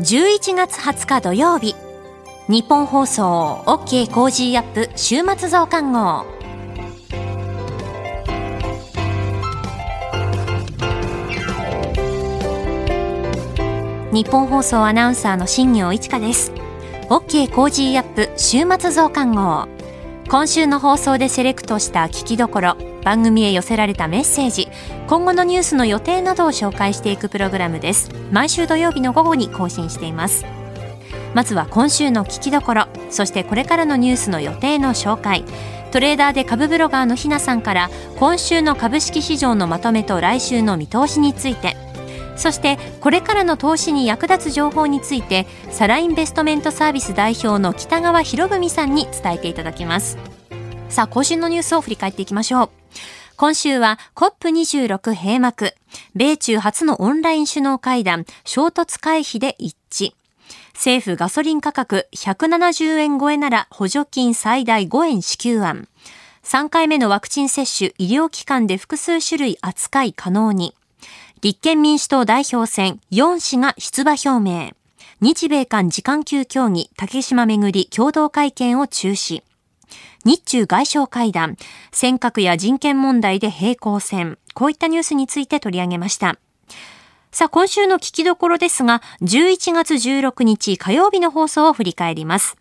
[0.00, 1.76] 11月20日土曜日
[2.48, 6.24] 日本放送 OK コージーアップ週末増刊号。
[14.10, 16.50] ニッポン放送アナウンサーの新行市佳です。
[17.10, 19.68] OK Cozy up 週末増刊号。
[20.30, 22.89] 今週の放送でセレクトした聞きどころ。
[23.04, 24.68] 番組へ寄せられたメッセージ
[25.06, 28.10] 今後のニュースの予定などを紹介していくプログラムです。
[28.30, 30.44] 毎週土曜日の午後に更新しています。
[31.34, 35.44] まずは今週の聞きどころそしてこれからのニュースの予定の紹介。
[35.90, 41.76] トレーダーで株ブロガーのひなさんから今週の株式市場のまとめと来週の見通しについて。
[42.36, 50.39] そしてこれからの投資に役立つ情報についてサラインベストメントサービス代表の北川博文さんに伝えていただきます。
[50.90, 52.70] さあ今週のニュースを振り返っていきましょう。
[53.36, 55.72] 今週は COP26 閉幕。
[56.16, 58.26] 米中初のオンライン首脳会談。
[58.44, 60.12] 衝突回避で一致。
[60.74, 62.08] 政府ガソリン価格。
[62.12, 65.86] 170円超えなら補助金最大5円支給案。
[66.42, 67.94] 3回目のワクチン接種。
[67.96, 70.74] 医療機関で複数種類扱い可能に。
[71.40, 72.98] 立憲民主党代表選。
[73.12, 74.72] 4氏が出馬表明。
[75.20, 76.90] 日米間時間級協議。
[76.96, 79.44] 竹島めぐり共同会見を中止。
[80.24, 81.56] 日中外相会談、
[81.92, 84.38] 尖閣や人権問題で平行線。
[84.54, 86.38] こういったニュースについて取り上げました。
[87.32, 92.56] さあ、今週の聞きどころですが、11月16日火曜日の放送を振り返ります。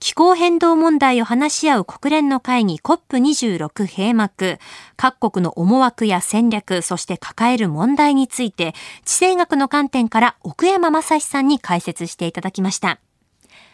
[0.00, 4.58] 気候変動問題を話し合う国連の会議 COP26 閉幕。
[4.96, 12.98] 各国の思惑や戦略、そして抱える問題について、地政学の観点から奥山正史さんに解説していただきました。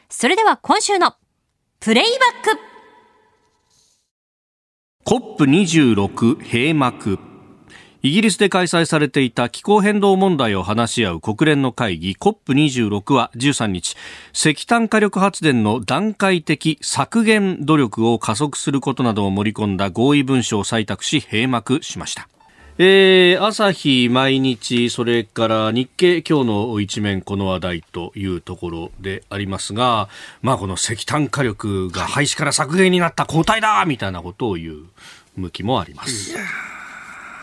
[0.08, 1.14] それでは今週の
[1.78, 2.04] プレイ
[2.44, 2.69] バック
[5.10, 7.18] COP26 閉幕。
[8.00, 13.96] イギリスで開催されていた気候変動問題を話し合う国連の会議 COP26 は13日。
[14.32, 22.28] 石炭火力発電の段階的削減努力を加速することなどを盛り込んだ合意文書を採択し閉幕しました。
[22.82, 30.08] えー、朝日毎日、それから日経今日の一面この話題というところでありますが、
[30.40, 34.76] まあこの石炭火力が廃止から削減になった交代だみたいなことを言う
[35.36, 36.32] 向きもあります。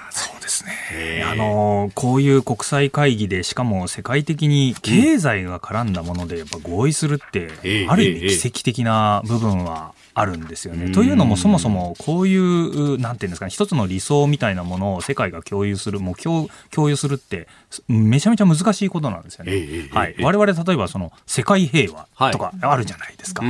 [0.09, 1.23] そうですね。
[1.23, 7.51] あの、こういう国際会議で、しかも世界的に経済が絡んだもので、やっぱ合意するって、
[7.87, 10.91] ある意味奇跡的な部分はあるんですよね。
[10.91, 17.47] というのもそもそもこういうなんていうんですかね一つの理想みたいなものを世界が共有する目標を共有するって
[17.87, 19.89] めちゃめちゃ難しいことなんですよね。
[19.91, 23.43] はい、我々例えばその世界平和とかあるじゃないですか。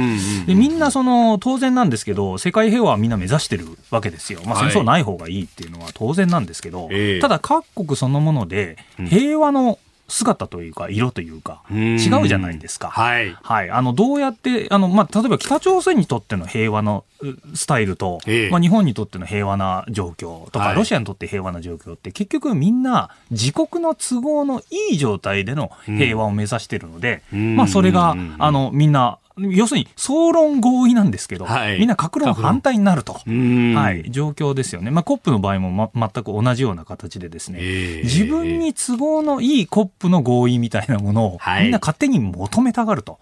[0.45, 4.41] でみんなその当然なんですけど世界平和はみんな目指してるわけですよ。
[4.45, 6.89] まあ戦争ない方がいいっていうのは当然なんですけど、
[7.22, 8.78] ただ各国そのもので
[9.09, 12.90] 平和の姿というか色というか違うじゃないですか。
[12.90, 13.35] はい。
[13.41, 13.69] はい。
[13.69, 17.03] あの、どうやって、あの、まあ、例えば北朝鮮にとっての平和の
[17.53, 33.19] スタイルと、えまあ、日本にとっての平和な状況とか、はい、ロシアにとって平和な状況って結局みんな自国の都合のいい状態での平和を目指してるので、うん、まあ、それが、あの、みんな要するに総論合意なんですけど、はい、みんな各論反対になると、は
[33.91, 34.89] い、状況ですよね。
[34.89, 43.19] まあ、コップの場合も、ま、全く同じような形でですね、えー、自分に都合のいいコップの合意みたいなものを、はい、みんな勝手に求めたがると、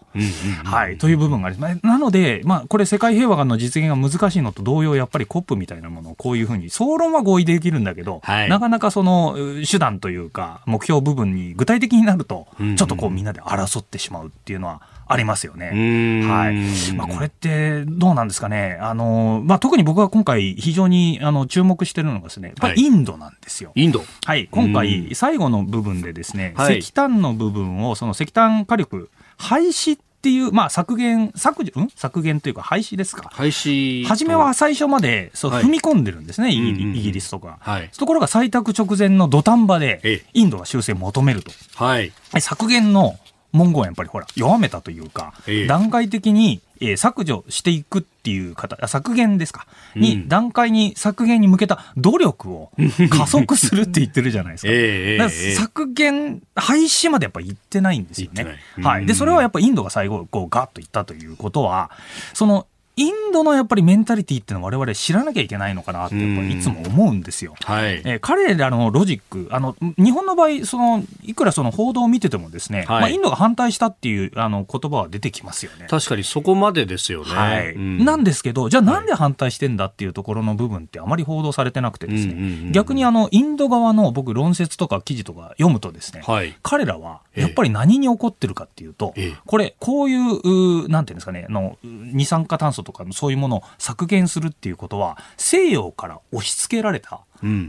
[0.63, 1.79] はい、という部分があります。
[1.83, 9.35] なので、まあ、これ世界平和の実現が難しいのと同様、やっぱりコップみたいなものをこういうふうに、総論は合意できるんだけど、はい、なかなかその
[9.69, 12.47] 手段というか、目標部分に具体的になると、
[12.77, 16.25] ちょっとこうみんなで争ってしまうっていうのは、ありますよね。
[16.27, 16.93] はい。
[16.95, 18.77] まあ、これってどうなんですかね。
[18.81, 23.71] あの、まあ、特に僕が今回非常にあの注目してるのがですね、やっぱりインドなんですよ。
[23.75, 24.47] インドはい。
[24.51, 31.87] 今回最後の部分でですね、石炭の部分を、その石炭火力廃止っていう、まあ、削減、削除、ん？
[31.95, 33.29] 削減というか廃止ですか。
[33.31, 34.05] 廃止。
[34.05, 37.59] 初めは最初まで、そう、踏み込んでるんですね、イギリスとか。
[37.61, 37.91] はい。
[37.95, 41.51] ところが採択直前の土壇場で、インドは修正を求めると。
[41.75, 42.11] はい。
[42.39, 43.19] 削減の
[43.53, 52.71] 文言をやっぱりほら、弱めたというか、ええ、段階的に、えー、削除していくっていう方、削減ですか、うん、に、段階に削減に向けた努力を
[53.09, 54.71] 加速するって言ってるじゃないですか。
[54.73, 58.59] えー、削減、廃止までやっぱ言ってないんですよね。
[58.81, 59.05] はい。
[59.05, 61.91] で、それはやっぱインドが最後、こうガッと言ったということは、
[62.33, 67.55] その、インドのやっぱりメンタリティっていうのは我々知らなきゃいけないのかなってやっぱいつも思うんですよ。
[67.63, 75.87] はい、えー、彼らのロジック、あの、日本の場合、その、いくらその報道を見ててもですね、はい、まあ、インドが反対したっていうあの言葉は出てきますよね。
[75.89, 77.31] 確かにそこまでですよね。
[77.33, 77.73] はい。
[77.73, 97.19] うん、なんですけど、じゃあなんで反対してんだっていうところの部分ってあまり報道されてなくてですね、逆にあの、インド側の僕論説とか記事とか読むとですね、はい、彼らはやっぱり何に起こってるかっていうと、ええ、これ、こういう、なんていうんですかね、の二酸化炭素とかそういうものを削減するっていうことは、西洋から押し付けられた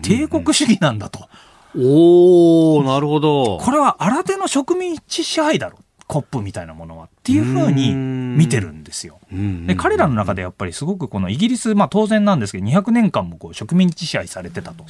[0.03, 1.29] 帝国主義なんだと。
[1.77, 3.59] おおなるほど。
[3.59, 5.79] これは新手の植民地支配だろ。
[6.07, 9.19] コップみたいなものはっていうふうに見てるんですよ。
[9.67, 14.85] で彼らの中でやっぱりすごくこのイギリス、まあ、当然なんですけど200年間もこう植民地支配されてたと。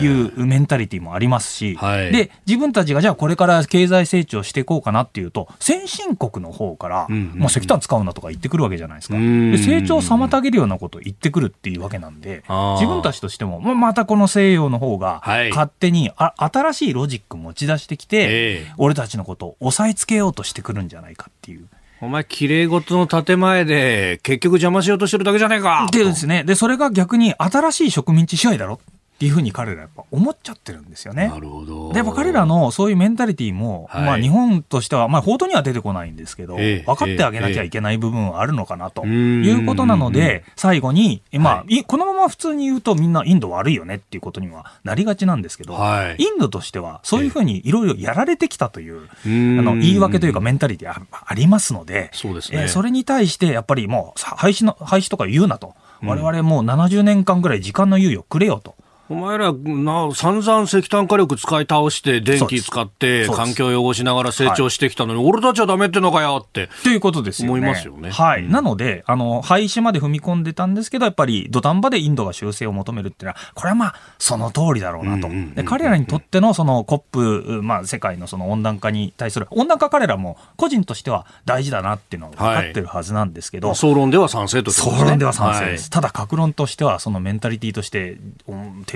[0.00, 9.14] いうメンタリティーもありますし、はい、で自分たちがじゃあこれから経済成長していこうかなっていうと先進国の方から、もう石炭使うなとか言ってくるわけじゃないですか。
[9.14, 12.42] で成長を妨げるようなことを言ってくるっていうわけなんで
[12.80, 21.59] 自分たちとしても、まあ、またこの西洋の方が勝手にあ新しいロジック持ち出してきて、俺たちのことを押さえつけようとしてくるんじゃないかっていう。
[22.02, 26.44] お前、綺麗事の建前で、結局邪魔しようとしてるだけじゃねえかでですね。
[26.44, 28.80] で、それが逆に新しい植民地支配だろ
[29.20, 31.28] っていうふうに彼らやっぱ思っちゃってるんですよね。
[31.28, 31.92] なるほど。
[31.92, 55.74] で、やっぱ彼らのそういうメンタリティーも、はい、まあ日本としては、まあ報道には出てこないんですけど、えー、分かってあげなきゃいけない部分はあるのかなということなので、最後に、まあ、はい、このまま普通に言うとみんなインド悪いよねっていうことにはなりがちなんですけど、はい、インドとしてはそういうふうにいろいろやられてきたという、えー、あの言い訳というかメンタリティーありますので、そうですね、えー、それに対してやっぱりもう廃止の、廃止とか言うなと。
[56.02, 58.74] 我々もう70年間ぐらい時間の猶予くれよと。
[59.10, 66.68] お前らな、散々石炭火力使い倒して、電気使って、環境を汚しながら成長してきたのに、はい、俺たちはダメってのかよって。
[66.84, 67.58] ということですよね。
[67.58, 68.10] 思いますよね。
[68.10, 68.48] はい。
[68.48, 75.28] なので、あの、廃止まで踏み込んでたんですけど、やっぱり土壇場でインドが修正を求めるっていうのは、これはまあ、その通りだろうなと。
[75.56, 83.66] で彼らにとっての、その COP、まあ、世界のその温暖化に対する、温暖化彼らも個人としては大事だなっていうのは分かってるはずなんですけど。
[83.66, 85.82] はい、総論では賛成と、ね、総論では賛成です。
[85.82, 88.18] はい、ただ、格論としては、そのメンタリティとして、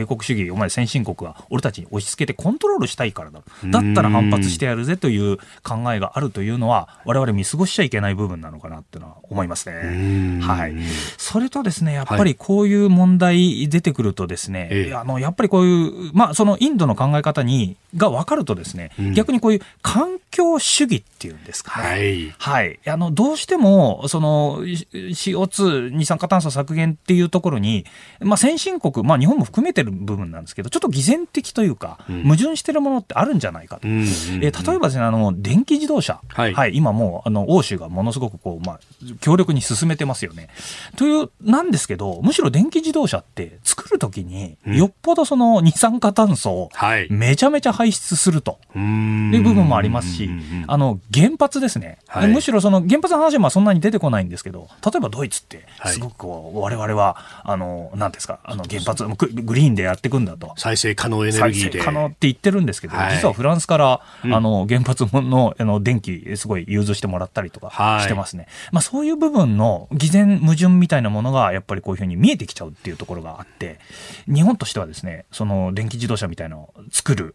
[0.05, 10.41] 帝国主義、お前先進国は俺たちに押し付けてコントロールしたいからだだったら反発してやるぜという考えがあるというのは我々見過ごしちゃいけない部分なのかなっていうのは思いますね。
[10.43, 10.75] はい、
[11.17, 27.85] それとですねやっぱりこういう問題出てくるとですね、はい、あのやっぱりこういう、まあ、そのインドの考え方にが分かるとですね、逆にこういう環境主義っていうんですかね、はい、はい、あのどうしてもその CO2 二酸化炭素削減っていうところに、
[28.21, 38.81] まあ、先進国、まあ、日本も含めてる部分なんですけどちょっと偽善的というか、矛盾してるものってあるんじゃないかと、えー、例えばですねあの電気自動車、はい、はい、今もうあの欧州がものすごくこう、まあ、
[39.20, 40.49] 強力に進めてますよね。
[40.96, 46.70] というなんですけどむしろ電気自動車って作るときに、よっぽどその二酸化炭素を
[47.11, 48.58] めちゃめちゃ排出すると。
[48.76, 50.31] いう部分もありますし、
[50.67, 61.81] あの原発ですね、はい、むしろその原発の話はまあそんなに出てこないんですけど例えばドイツってすごくこう、はい、我々はあのなんですかあの原発グリーンでやっていくんだと再生可能エネルギーで。
[61.81, 68.45] 可能って言ってるんですけど、はい、実はフランスから、うん、あの原発のあの電気、すごい融通してもらったりとかしてますね。
[68.45, 73.79] はい、まあ、そういう部分の偽善、矛盾みたいなものが、やっぱりこういうふうに見えてきちゃうっていうところがあって、
[74.27, 77.35] 日本としてはですね、その電気自動車みたいなのを作る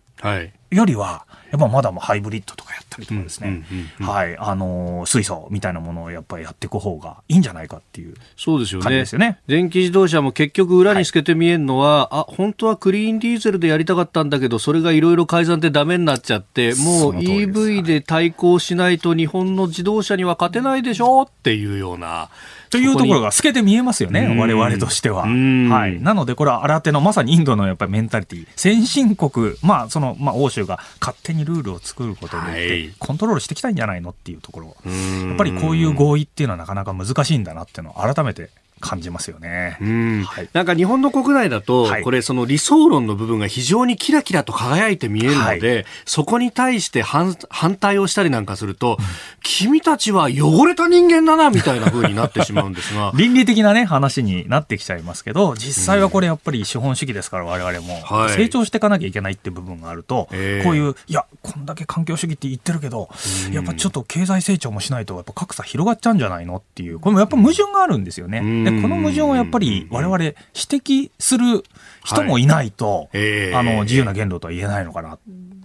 [0.72, 3.64] よりは、やっぱまだハイブリッドとかやったりとかですね、
[4.00, 8.98] はい、あの水素みたいなものをやっぱりやっていく方がいいんじゃないかっていうそうですよね。
[9.00, 9.40] よね。
[9.48, 22.30] 電気自動車も結局裏に透けて見えるのは、はい、あ、本当はクリーンディーゼルでやりたかったんだけど、それがいろいろ改ざんでダメになっちゃって、もう EV で対抗しないと日本の自動車には勝てないでしょっていうような。
[22.70, 25.24] というところが透けて見えますよね、我々としては。
[25.24, 26.02] はい。
[26.02, 34.76] なので、これは新手のまさにインドのやっぱりメンタリティ先進国、まあ、その、まあ、欧州が勝手にルールを作ることによって、コントロールしてきたいんじゃないのっていうところ。
[34.86, 38.50] やっぱりこういう合意っていうのはなかなか難しいんだなっていうのを改めて
[38.80, 39.78] 感じますよね。
[40.26, 49.06] はい、なんか日本の国内だと、はい、これその理想論の部分が非常にキラキラと輝いて見えるので、はい、そこに対して反反対をしたりなんかすると、うん、
[49.44, 53.12] 君たちは汚れた人間だなみたいな風になってしまうんですが。
[53.20, 60.38] 倫理的なね、話になってきちゃいますけど、実際はこれやっぱり資本主義ですから我々も、成長していかなきゃいけないって部分があると、こう
[60.76, 63.10] いう、いや、こんだけ環境主義って言ってるけど、
[63.52, 66.58] やっぱちょっと経済成長もしないと、やっぱ格差広がっちゃうんじゃないの？
[66.58, 68.42] っていう、これもやっぱ矛盾があるんですよね。
[68.72, 71.64] でこの矛盾をやっぱり我々指摘する
[72.04, 75.20] 人もいないと、はい、あの自由な言動とは言えないのかな。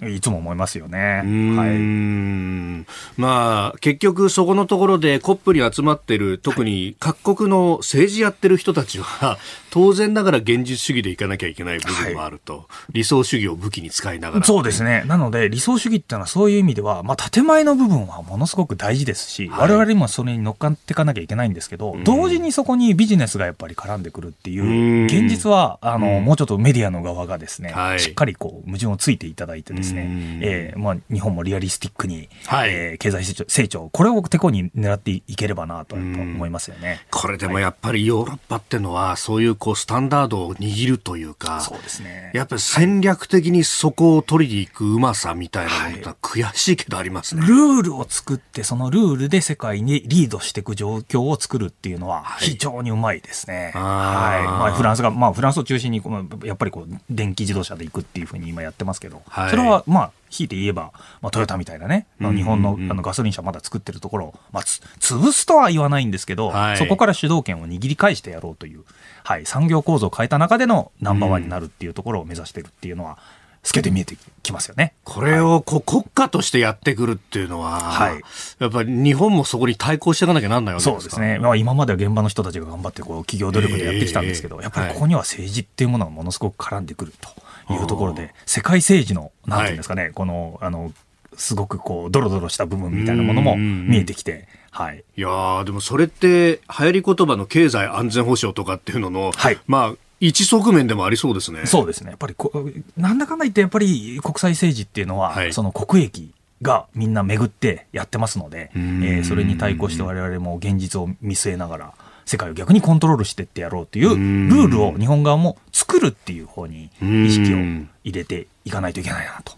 [0.08, 1.23] いつも思いますよね。
[1.56, 9.38] はい、まあ、結局そこのところで COP に集まってる、特に各国の政治やってる人たちは、
[9.70, 14.44] 当然ながら現実主義でいかなきゃいけない部分もあると、はい、理想主義を武器に使いながら。
[14.44, 15.02] そうですね。
[15.06, 37.01] なので、理想主義っていうのはそういう意味では、まあ、建前の部分はものすごく大事ですし、はい、我々もそれに乗っかっていかなきゃいけないんですけど、同時にそこにビジネスがやっぱり絡んでくるっていう、現実は、あの、もうちょっとメディアの側がですね、はい、しっかりこう、矛盾をついていただいてですね、えー、まあ、日本もリアリスティックに、はい、えー、経済成長、成長、これをてこに狙っていければなと思いますよね。
[37.11, 42.31] これでもやっぱりヨーロッパっていうのは、そういうこう、スタンダードを握るというか、そうですね。
[42.35, 53.73] やっぱり戦略的にそこを取りに行くうまさみたいなものは悔しいけどありますね、はい、ルールを作って、そのルールで世界にリードしていく状況を作るっていうのは、非常にうまいですね。
[53.75, 54.45] はい。
[54.45, 56.03] まあ、フランスが、まあ、フランスを中心に、
[56.45, 68.85] やっぱりこう、電気自動車で行くっていうふうに今やってますけど、はい、それは、まあ、ひいて言えば、まあ、トヨタみたいなね、日本のあのガソリン車まだ作ってるところを、まあ、潰すとは言わないんですけど、はい、そこから主導権を握り返してやろうという、
[69.23, 73.19] はい、産業構造を変えた中でのナンバーワンになるっていうところを目指してるっていうのは、
[73.64, 74.93] 透けて見えてきますよね。
[75.05, 78.21] これをこう国家としてやってくるっていうのは、はい、
[78.59, 81.00] やっぱり日本もそこに対抗していかなきゃなんないわけですか。
[81.00, 81.38] そうですね。
[81.38, 87.31] まあ今までは現場の人たちが頑張ってこう企業努力でやってきたんですけど、えー、やっぱりここには政治っていうものがものすごく絡んでくると
[87.71, 90.92] いうところで、世界政治の、なんていうんですかね、はい、この、あの、
[91.37, 95.04] すごくこう、ドロドロした部分みたいなものも見えてきて、はい。
[95.16, 101.66] いやでもそれって、流行り言葉の経済安全保障とかっていうのの、はい、まあ、一側面でもありそうですね。
[101.66, 102.11] そうですね。
[102.11, 102.50] やっぱりこ、
[102.97, 111.94] なんだかんだ言って、やっぱり国際政治っていうのは、はい、その国益がみんな巡ってやってますので、えー、それに対抗して我々も現実を見据えながら、
[112.25, 117.57] 世界を逆にコントロールしてってやろうというルールを日本側も作るっていう方に意識を
[118.04, 119.52] 入れていかないといけないなと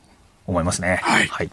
[0.46, 1.00] 思いますね。
[1.02, 1.50] はい、はい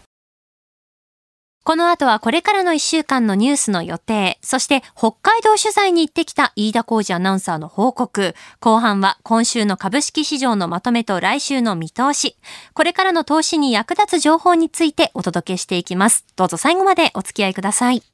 [1.64, 12.36] この後はこれからの1週間のニュースの予定、そして北海道取材に行ってきた飯田浩二アナウンサーの報告、後半は今週の株式市場のまとめと来週の見通し、
[12.74, 16.26] これからの投資に役立つ情報についてお届けしていきます。
[16.36, 18.13] どうぞ最後までお付き合いください。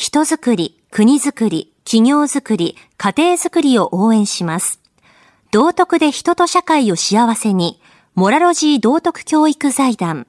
[0.00, 4.80] 人づくり、国づくり、企業づくり、家庭づくりを応援します。
[5.50, 7.82] 道徳で人と社会を幸せに、
[8.14, 10.26] モラロジー道徳教育財団。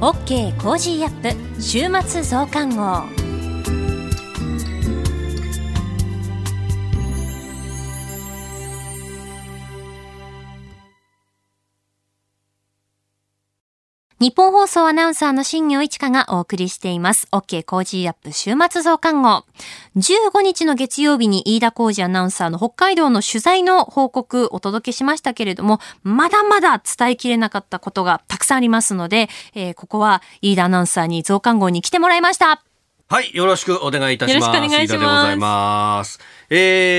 [0.00, 3.23] OK Cozy up 週末増刊号。
[14.20, 17.26] ニッポン放送アナウンサーの新行市佳がお送りしています。
[17.32, 19.44] OK Cozy up 週末増刊号。
[19.96, 32.62] 15日の月曜日に飯田浩司アナウンサーの北海道の取材の報告お届けしましたけれども、まだまだ伝えきれなかったことがたくさんありますので、えー、ここは飯田アナウンサーに増刊号に来てもらいました。
[33.08, 34.46] はい、よろしくお願いいたします。
[34.46, 34.94] よろしくお願いします。
[34.94, 36.20] 飯田でございます。
[36.50, 36.56] え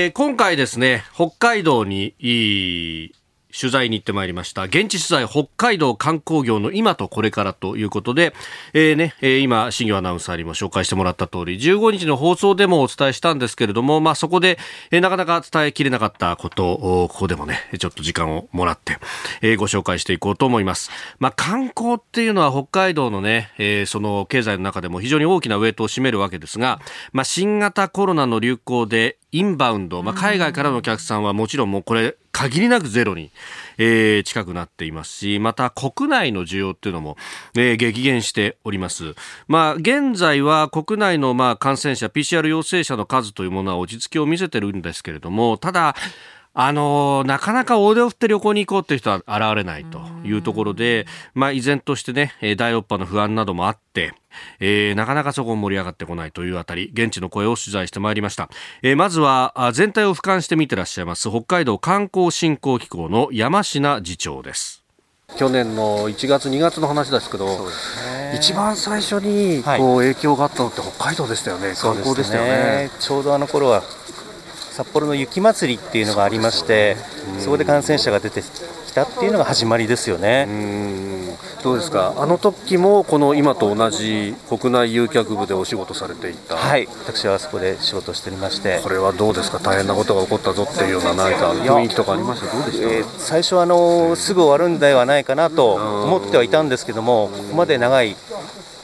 [0.08, 3.14] ー、今回ですね、北海道にいい
[3.58, 4.64] 取材に行ってまいりました。
[4.64, 8.34] 現地取材北海道観光業の今とこれからということで、
[8.74, 14.58] えー、ね、えー、今、新業アナウンサーにも紹介してもらった通り、15日の放送でもお伝えしたんですけれども、まあそこで、
[14.90, 18.98] えー、なかなか伝えきれなかったことを、ここでもね、ちょっと時間をもらって、
[19.40, 20.90] えー、ご紹介していこうと思います。
[21.18, 26.80] まあ観光っていうのは北海道のね、えー、その経済の中でも非常に大きなウェイトを占めるわけですが、
[27.12, 33.32] まあ新型コロナの流行でインバウンド、まあ海外からのお客さんはもちろんもうこれ限りなくゼロに、
[33.78, 37.16] えー、近くなっていますし、また国内の需要っていうのも、
[37.54, 39.14] えー、激減しております。
[39.48, 45.96] まあ、現在は国内のまあ感染者、PCR 陽性者の数というものは落ち着きを見せてるんですけれども、ただ、
[46.58, 54.14] あのなかなか大手を振って旅行に行こうという人は現れないというところで、まあ、依然としてね、第6波の不安などもあって、
[54.58, 58.48] えー、なかなかそこも盛り上がってこないというあたり、現地の声を取材してまいりました。
[58.82, 64.82] えー、まずは、全体を俯瞰して見てらっしゃいます、北海道観光振興機構の山科次長です。
[65.36, 72.90] 去年の1月、2月の話ですけど、ね、一番最初にこう影響があったのって北海道でしたよね、はい、観光でしたよね。
[72.98, 73.82] ちょうどあの頃は
[74.76, 76.98] 札幌の雪まつりっていうのがありまして、
[77.38, 80.46] そこで感染者が出てきたっていうのが始まりですよね。
[81.62, 98.14] どうですか、あの時もこの今と同じ国内誘客部でお仕事されていた、はい、私はそこで仕事しておりまして、これはどうですか、大変なことが起こったぞっていうような、何か雰囲気とかありました、どうでした、えー、最初はあのすぐ終わるんではないかなと思ってはいたんですけども、ここまで長い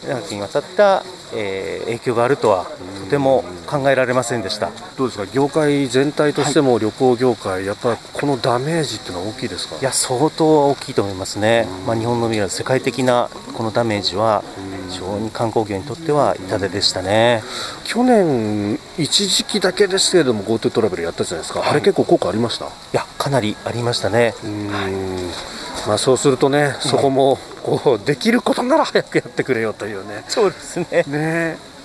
[0.08, 1.04] 長きにわたった、
[1.34, 2.66] えー、影響があるとは
[3.04, 4.70] とても考えられませんでした。
[4.96, 5.26] どうですか？
[5.26, 9.76] 業界全体としても旅行業界、はい、やっぱりこのダメージっていうのは大きいですか？
[9.76, 14.42] いや相当大きいと思いますね、まあ、日本の未来世界的なこのダメージは
[14.88, 17.42] 非常に観光業にとっては痛手でしたね。
[17.84, 22.66] 去年、一時期だけですけれども GoTo トラベルやったじゃないですか、はい、あれ結構効果ありました？
[22.66, 24.34] いやかなりありましたね。
[25.88, 30.22] まあ、そうするとね、そこもこうできることなら早くやってくれよというね。
[30.28, 30.86] そうですね。
[30.90, 31.02] ね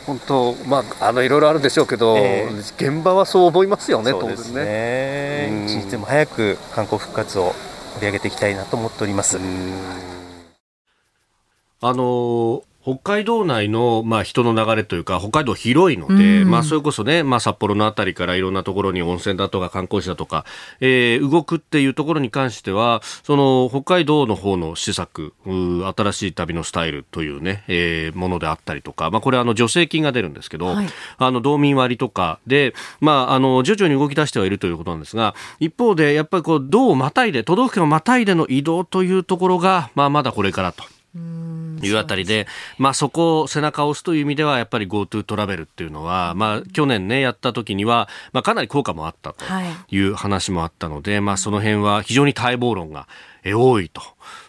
[0.06, 2.60] 本当、まあ、あのいろいろあるでしょうけど、えー、
[2.96, 5.65] 現場はそう思いますよね、そうですね。
[5.65, 7.53] 一日でも早く観光復活を
[7.96, 9.38] 盛り上げていきたいなと思っております。
[11.79, 20.46] あの北海道内の、まあ、人の流れというか、北海道広いので、うん、まあ、それこそね、まあ、札幌のあたりからいろんなところに温泉だとか観光地だとか、
[20.79, 40.86] えー、動くっていうところに関しては、その、北海道の方の施策、新しい旅のスタイルというね、えー、ものであったりとか、まあ、これあの、助成金が出るんですけど、はい、あの、道民割とかで、まあ、あの、徐々に動き出してはいるということなんですが、一方で、やっぱりこう、道をまたいで、都道府県をまたいでの移動というところが、まあ、まだこれからと。
[41.86, 49.46] いうあたりで、まあそこを背中を押すという意味では、やっぱり GoTo トラベルっていうのは、まあ去年ね、やった時には、まあかなり効果もあったと
[49.89, 53.07] いう話もあったので、まあその辺は非常に待望論が
[53.54, 54.01] 多いと。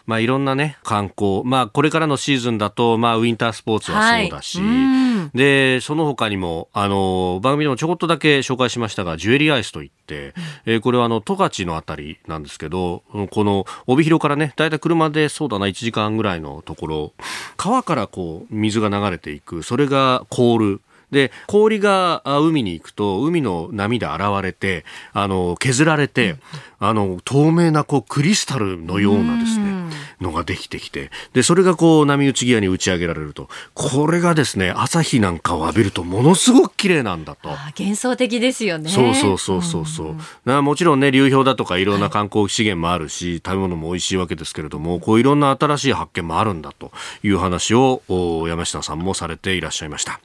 [0.09, 10.33] まあ、いろんなね、観光、まあ、これからのシーズンだと、まあ、ウィンタースポーツはそうだし、はい、で、その他にも、あの、番組でもちょこっとだけ紹介しましたが、ジュエリーアイスといって、
[10.65, 17.13] えー、これはあの、十勝のあたりなんですけど、この、帯広からね、だいたい車でそうだな、1時間ぐらいのところ、
[17.55, 20.81] 川からこう、水が流れていく、それが凍る。
[21.11, 26.35] で氷が海に行くと海の波で現れてあの削られて、
[26.79, 29.89] あの透明なこうクリスタルのようなですね
[30.21, 37.49] のができてきてでそれがこう波打ち際に打ち上げられるとこれがですね朝日なんかを浴びるとものすごく綺麗なんだと。
[37.49, 38.89] 幻想的ですよね。
[38.89, 46.91] そうそうそうそうそう、もちろんね流氷だとかいろんな観光資源もあるし、はい、食べ物も美味しいわけですけれどもこういろんな新しい発見もあるんだと
[47.23, 48.01] いう話を
[48.47, 50.19] 山下さんもされていらっしゃいました。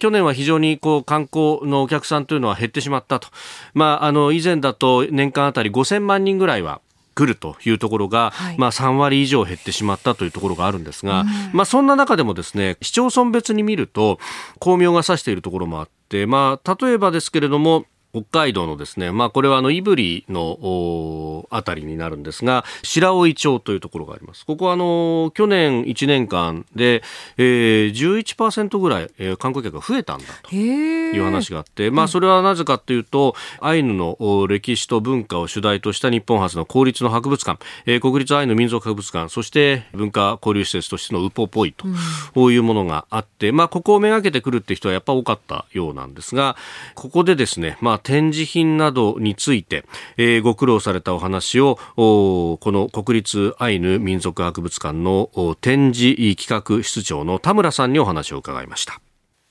[0.00, 3.28] 去年は非常にこう観光のお客さんというのは減ってしまったと。
[3.74, 6.80] まあ、あの、以前だと年間あたり5000万人ぐらいは
[7.14, 14.18] 来るというところが、はい、まあ、3割以上減ってしまったというところがあるんですが、うん、まあ、そんな中でもですね市町村別に見ると
[14.58, 24.44] 巧妙が指しているところもあって、まあ、例えばですけれども北海道のですね、まあこれはあの胆振のあたりになるんですが、白老町というところがあります。
[24.44, 27.02] ここはあの、去年1年間で、
[27.36, 34.16] えー、11%ぐらい、えー、観光客が増えたんだという話があって、まあそれはなぜかというと、アイヌの
[34.48, 41.86] 歴史と文化を主題とした日本初の公立の博物館、えー、国立アイヌ民族博物館、そして文化交流施設としてのウポポイと、
[42.34, 46.56] こういうものがあって、まあここをめがけてくるって人はやっぱ多かったようなんですが、
[46.94, 49.84] ここでですね、まあ展示品などについて、
[50.16, 59.00] えー、ご苦労されたお話をこの国立アイヌ民族博物館の展示企画室長の田村さんにお話を伺いました。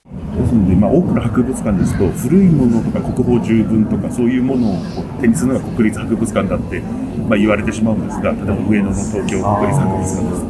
[0.09, 4.75] ですので、まあ、多くの博物館ですと古いものとか国宝十分とかそういうものを
[5.21, 10.43] 展示するのが国立博物館だって、まあ、言われてしまうんですが例えば上野の東京国立博物館です、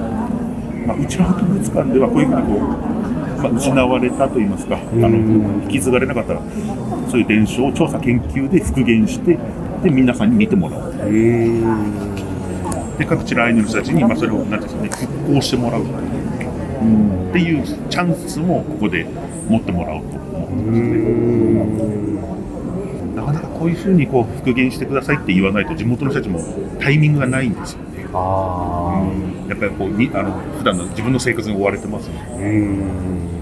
[0.88, 5.10] まあ、うちの博物館ではこういうふうにこう、まあ、失われたといいますかあの
[5.64, 6.36] 引き継がれなかった
[7.10, 9.38] そういう伝承を調査研究で復元して
[9.84, 10.94] で皆さんに見てもらう。
[12.98, 15.86] で各地のアイヌの人たちに、まあ、それをなんていうんですかね復興してもらうっ
[17.32, 19.06] ていうチャンスもここで
[19.48, 20.18] 持ってもらおうと。
[20.18, 21.78] 思うん。
[21.78, 22.30] ですね。
[23.16, 26.40] なかなかこういうふうにこう復元してくださいって言わないと地元の人たちも
[26.80, 28.14] タイミングがないんですよね。
[28.14, 33.40] あやっぱりこうにあの普段の自分の生活に追われてますので。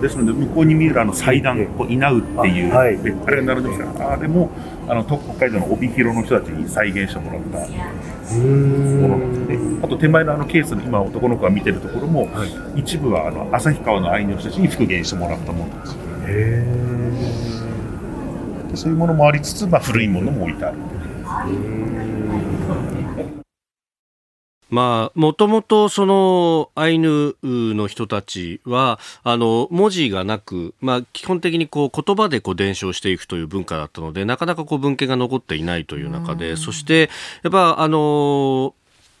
[0.00, 4.50] ですので向こうに見えるあの祭壇、こう稲うっていう、はい、あれが並んでますからあれも
[4.88, 7.58] あの北海道の帯広の人たちに再現してもらった
[8.36, 12.44] ものなんであと手前のあのケースの今男の子が見てるところも、は
[12.76, 15.96] い、一部はあの旭川のアイヌの人たちに復元してもらったものなんです
[18.70, 20.76] でそういうものもありつつ、まあ、古いものも置いてある
[24.74, 37.08] まあ、もともとそのアイヌの人たちは、あの、文字がなく、まあ、基本的にこう言葉でこう伝承していくという文化だったので、なかなかこう文献が残っていないという中で、そして、
[37.44, 38.74] やっぱ、あの、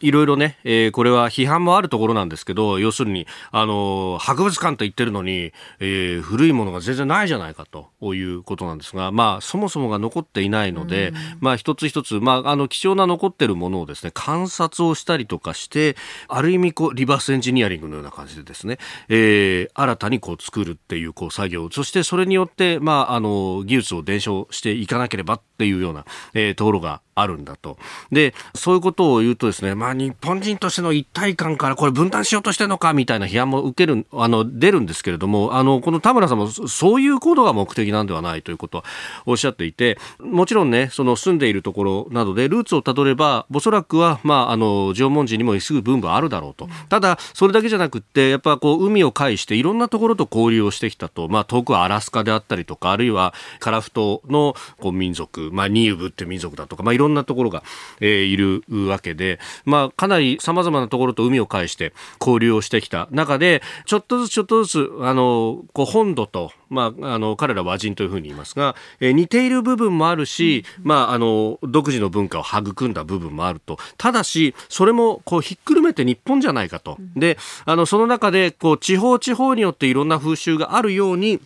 [0.04, 15.96] いろいろね、えー、これは批判もあるところなんですけど、要するに、あの、博物館と言ってるのに、えー、古いものが全然ないじゃないかということなんですが、まあ、そもそもが残っていないので、まあ、一つ一つ、まあ、あの、貴重な残ってるものをですね、観察をしたりとかして、
[16.28, 18.76] ある意味、こう、リバースエンジニアリングのような感じでですね、
[19.08, 27.78] えー、新たにこう、作るっていう、こう、作業、そしてそれによって、まあ、あの、技術を伝承していかなければっていうような、えー、ところがあるんだと。
[28.10, 38.84] で、そういうことを言うとですね、まあ日本人としての一体感からこれ分断しようとしてるのかみたいな批判も受ける、あの、出るんですけれども、あの、この田村さんもそういうことが目的なんではないということは
[39.26, 46.68] おっしゃっていて、もちろんね、その住んでいるところなどでルーツをたどれば、おそらくは、まあ、あの、縄文人にもすぐ分母あるだろうと。
[46.88, 57.62] ただ、それだけじゃなくって、やっぱこう、海を介していろんなところと交流をしてきたと、まあ、遠くはアラスカであったりとか、あるいはカラフトのこう民族、まあ、ニーブって民族だとか、まあ、いろんなところが、
[58.00, 73.78] えー、いるわけで、まあ、かなり様々なところと海を介して交流をしてきた中で、ちょっとずつちょっとずつ、あの、こう本土と、まあ、あの、彼らは和人というふうに言いますが、えー、似ている部分もあるし、まあ、あの、独自の文化を育んだ部分もあると。
[73.96, 76.98] ただし、それも、こう、ひっくるめて日本じゃないかと。
[77.16, 81.40] で、あの、その中で、こう、地方地方によっていろんな風習があるように、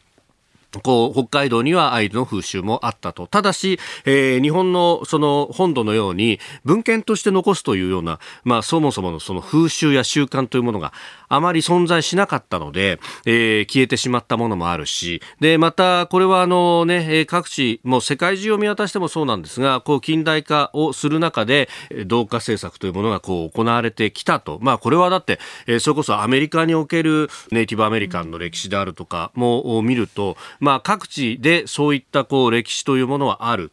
[0.83, 3.27] こう、北海道にはアイヌの風習もあったと。
[3.27, 10.93] ただし、えー、日本のその本土のように文献として残すというような、まあそもそものその風習や習慣というものが
[11.29, 21.69] あまり存在しなかったので、えー、消えてしまったものもあるし、で、また、これはあのね、各地、もう世界中を見渡してもそうなんですが、こう近代化をする中で、
[22.07, 24.59] 同化政策というものがこう行われてきたと。
[24.63, 33.73] まあこれはだって、えー、それこそアメリカにおけるネイティブアメリカンの歴史であるとかも見ると、まあ各地でそういったこう歴史というものはある。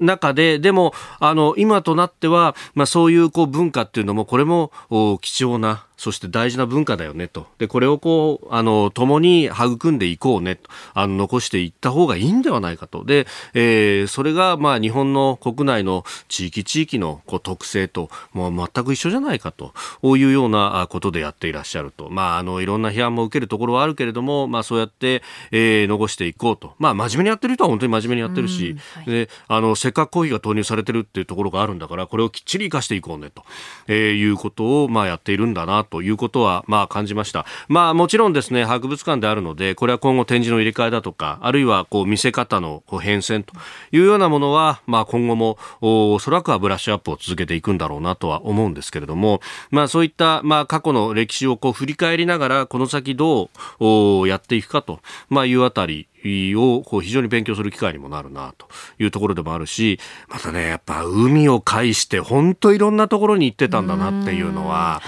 [0.00, 4.72] 中で、でも、あの、今となっては、まあそういうこう文化っていうのも、これも
[5.20, 7.46] 貴重なそして大事な文化だよねと。
[7.58, 10.70] で、これをこう、あの、共に育んでいこうねと。
[10.92, 13.04] あの、残していった方がいいんではないかと。
[13.04, 19.72] で、えー、それが、まあ、日本の国内の地域地域のこう特性と、もう全く一緒じゃないかと。
[20.02, 22.10] こういうようなことでやっていらっしゃると。
[22.10, 26.74] まあ、あの、いろんな批判も受けるところはあるけれども、まあ、そうやって、えー、残していこうと。
[26.78, 33.44] まあ、真面目にやってる人は本当に真面目にやってるし、はい、で、あの、せっかくコーヒーが投入されてるっていうところがあるんだから、これをきっちり生かしていこうねと、
[33.86, 37.46] えー、いうことを、まあ、やっているんだなということは、まあ、感じました。
[37.68, 43.52] まあ、もちろんですね、博物館であるので、これは今後展示の入れ替えだとか、あるいはこう見せ方のこう変遷と
[43.92, 56.08] いうようなものは、まあ、今後もおそらくはブラッシュアップを続けていくんだろうなとは思うんですけれども、まあ、そういった、まあ、過去の歴史をこう振り返りながら、この先どうやっていくかと、まあ、いうあたり、
[56.56, 58.66] をこう非常に勉強する機会にもなるなと
[58.98, 65.02] いうところでもあるしまたねやっぱ海を介して本当いろんなところに行ってたんだなっていうのは。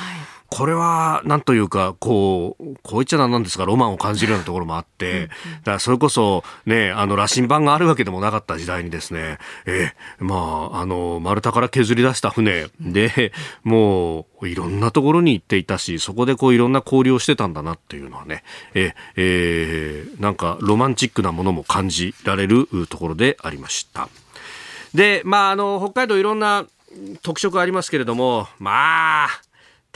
[0.49, 13.33] これは、なんというか、こう、こう言っちゃなんですが、ロマンを感じるようなところもあって、だからそれこそ、ね、あの、羅針盤があるわけでもなかった時代にですね、えまあ、あの、丸太から削り出した船で、
[13.65, 24.09] もう、いろんなところに行っていたし、そこでこう、いろんな交流をしてたんだなっていうのはね、ええー、なんか、ロマンチックなものも感じられるところでありました。
[24.95, 26.67] で、まあ、あの、北海道いろんな
[27.23, 29.29] 特色ありますけれども、まあ、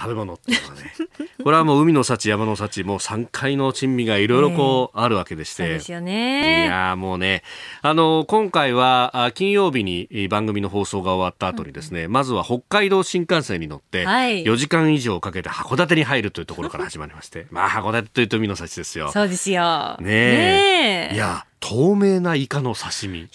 [0.00, 0.94] 食べ物っていうのはね。
[1.44, 6.64] これはもう海の幸山の幸もう3階の珍味がいろいろこうあるわけでして、そうですよね。
[6.64, 7.42] いやもうね
[7.82, 17.46] あの今回は金曜日に番組の放送が終わった後にですね、うん、まずは北海道新幹線に乗って4時間以上かけて函館に入るというところから始まりまして。
[17.52, 19.10] まあ函館というと海の幸ですよ。
[19.12, 19.96] そうですよ。
[20.00, 21.14] ねえ。
[21.14, 23.18] いや透明なイカの刺身。
[23.20, 23.28] いや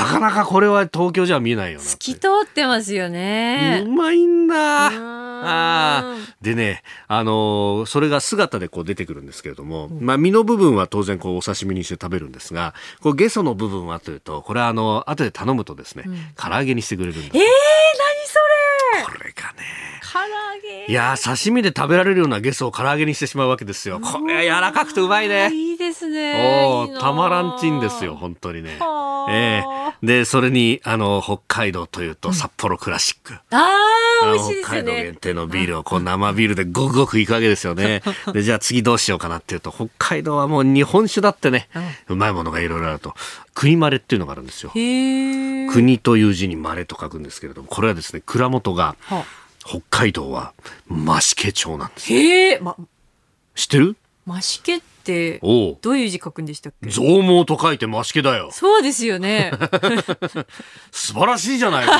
[0.00, 3.84] なかなかこれは東京じゃ見えないよな透き通ってますよね。
[3.86, 17.26] うまいんだあでね、あのー、それが姿でこう出てくるんですけれども、まあ、身の部分は当然こうお刺身にして食べるんですが、こうゲソの部分はというと、これはあの、後で頼むとですね、うん、唐揚げにしてくれるんです。
[17.26, 17.46] えー、何
[18.26, 19.64] それこれがね、
[20.00, 24.00] 唐揚げいや刺身で食べられるようなゲソを唐揚げにしてしまうわけですよ。
[24.00, 25.50] これ柔らかくてうまいね。
[25.52, 26.88] いいですね。
[26.94, 28.78] おたまらんちんですよ、本当にね。
[29.30, 33.34] ええー、で、それに、あの、北海道というと札幌クラシック。
[33.34, 33.68] うん、あ
[34.24, 34.82] あ、美味しいですね。
[34.82, 38.02] 北海道限定のビールをこう生ビールでごくごくいくわけですよね。
[38.32, 41.68] で、じゃあ次どうしようかなっていうと、北海道はもう日本酒だってね、
[42.08, 43.14] うまいものがいろいろあると。
[43.54, 44.70] 国まれっていうのがあるんですよ。
[44.70, 50.54] 国という字にまれと書くんですけれども、これはですね、蔵元が、はあ北海道は
[50.88, 52.12] 増毛町なんです。
[52.12, 52.76] へえ、ま、
[53.54, 53.96] 知ってる？
[54.26, 55.78] 増毛って、おう。
[55.82, 56.90] どういう字書くんでしたっけ？
[56.90, 58.50] 増毛と書いて増毛だよ。
[58.52, 59.52] そうですよね。
[60.92, 61.96] 素晴らしいじゃないか。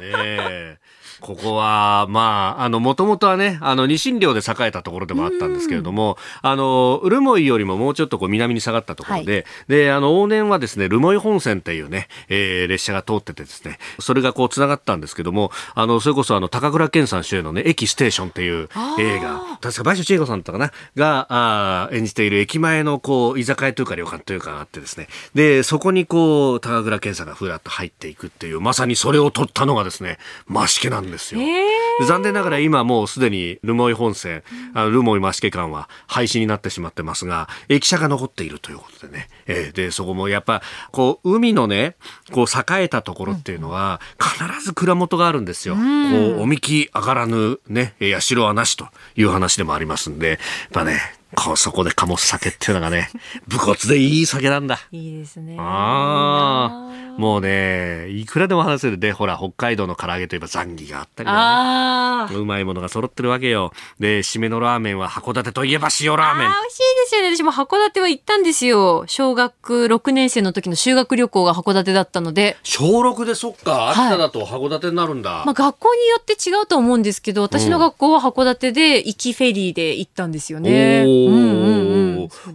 [0.00, 0.78] ねえ。
[1.20, 31.40] ここは、まあ、あの、もともとはね、あの、ニシン漁で栄えたところでもあったんですけれども、あの、留萌よりももうちょっとこう南に下がったところで、で、あの、往年はですね、留萌本線っていうね、えー列車が通っててですね、それがこう繋がったんですけども、あの、それこそあの、高倉健さん主演のね、駅ステーションっていう映画、確か林千恵子さんだったかな、が、あー演じている駅前のこう、居酒屋というか旅館というかがあってですね、で、そこにこう、高倉健さんがふらっと入っていくっていう、まさにそれを撮ったのがですね、増毛なんですよ。
[31.40, 34.42] で残念ながら今もうすでに留萌本線、
[34.74, 39.28] あの留萌増毛間は廃止になってしまってますが、駅舎が残っているということでね。
[39.46, 40.62] えーで、そこもやっぱ、
[40.92, 41.96] こう、海のね、
[42.32, 45.74] こう、栄えたところっていうのは、必ず蔵元があるんですよ。
[45.74, 50.38] こう、おみき上がらぬね、えー社はなしという話でもありますんで、やっ
[50.72, 51.00] ぱね、
[51.34, 53.10] こうそこで醸す酒っていうのがね、
[53.48, 54.80] 武骨でいい酒なんだ。
[54.92, 55.56] いいですね。
[55.58, 63.72] ああ、もうね、いくらでも話せるで、ほら、北海道の唐揚げといえばザンギがあったりだねうまいものが揃ってるわけよ。
[64.00, 66.54] で、締めのラーメンは函館といえば塩ラーメンあー。
[66.62, 67.36] 美味しいですよね。
[67.36, 69.04] 私も函館は行ったんですよ。
[69.06, 72.56] 小学6年生の時の修学旅行が函館だったので。
[72.62, 75.42] 小6でそっか、秋田だと函館になるんだ。
[75.44, 81.04] まあ学校によって違うと思うんですけど、私の学校は函館で行きフェリーで行ったんですよね。
[81.06, 81.54] うんうんうん。
[81.64, 82.03] そうでした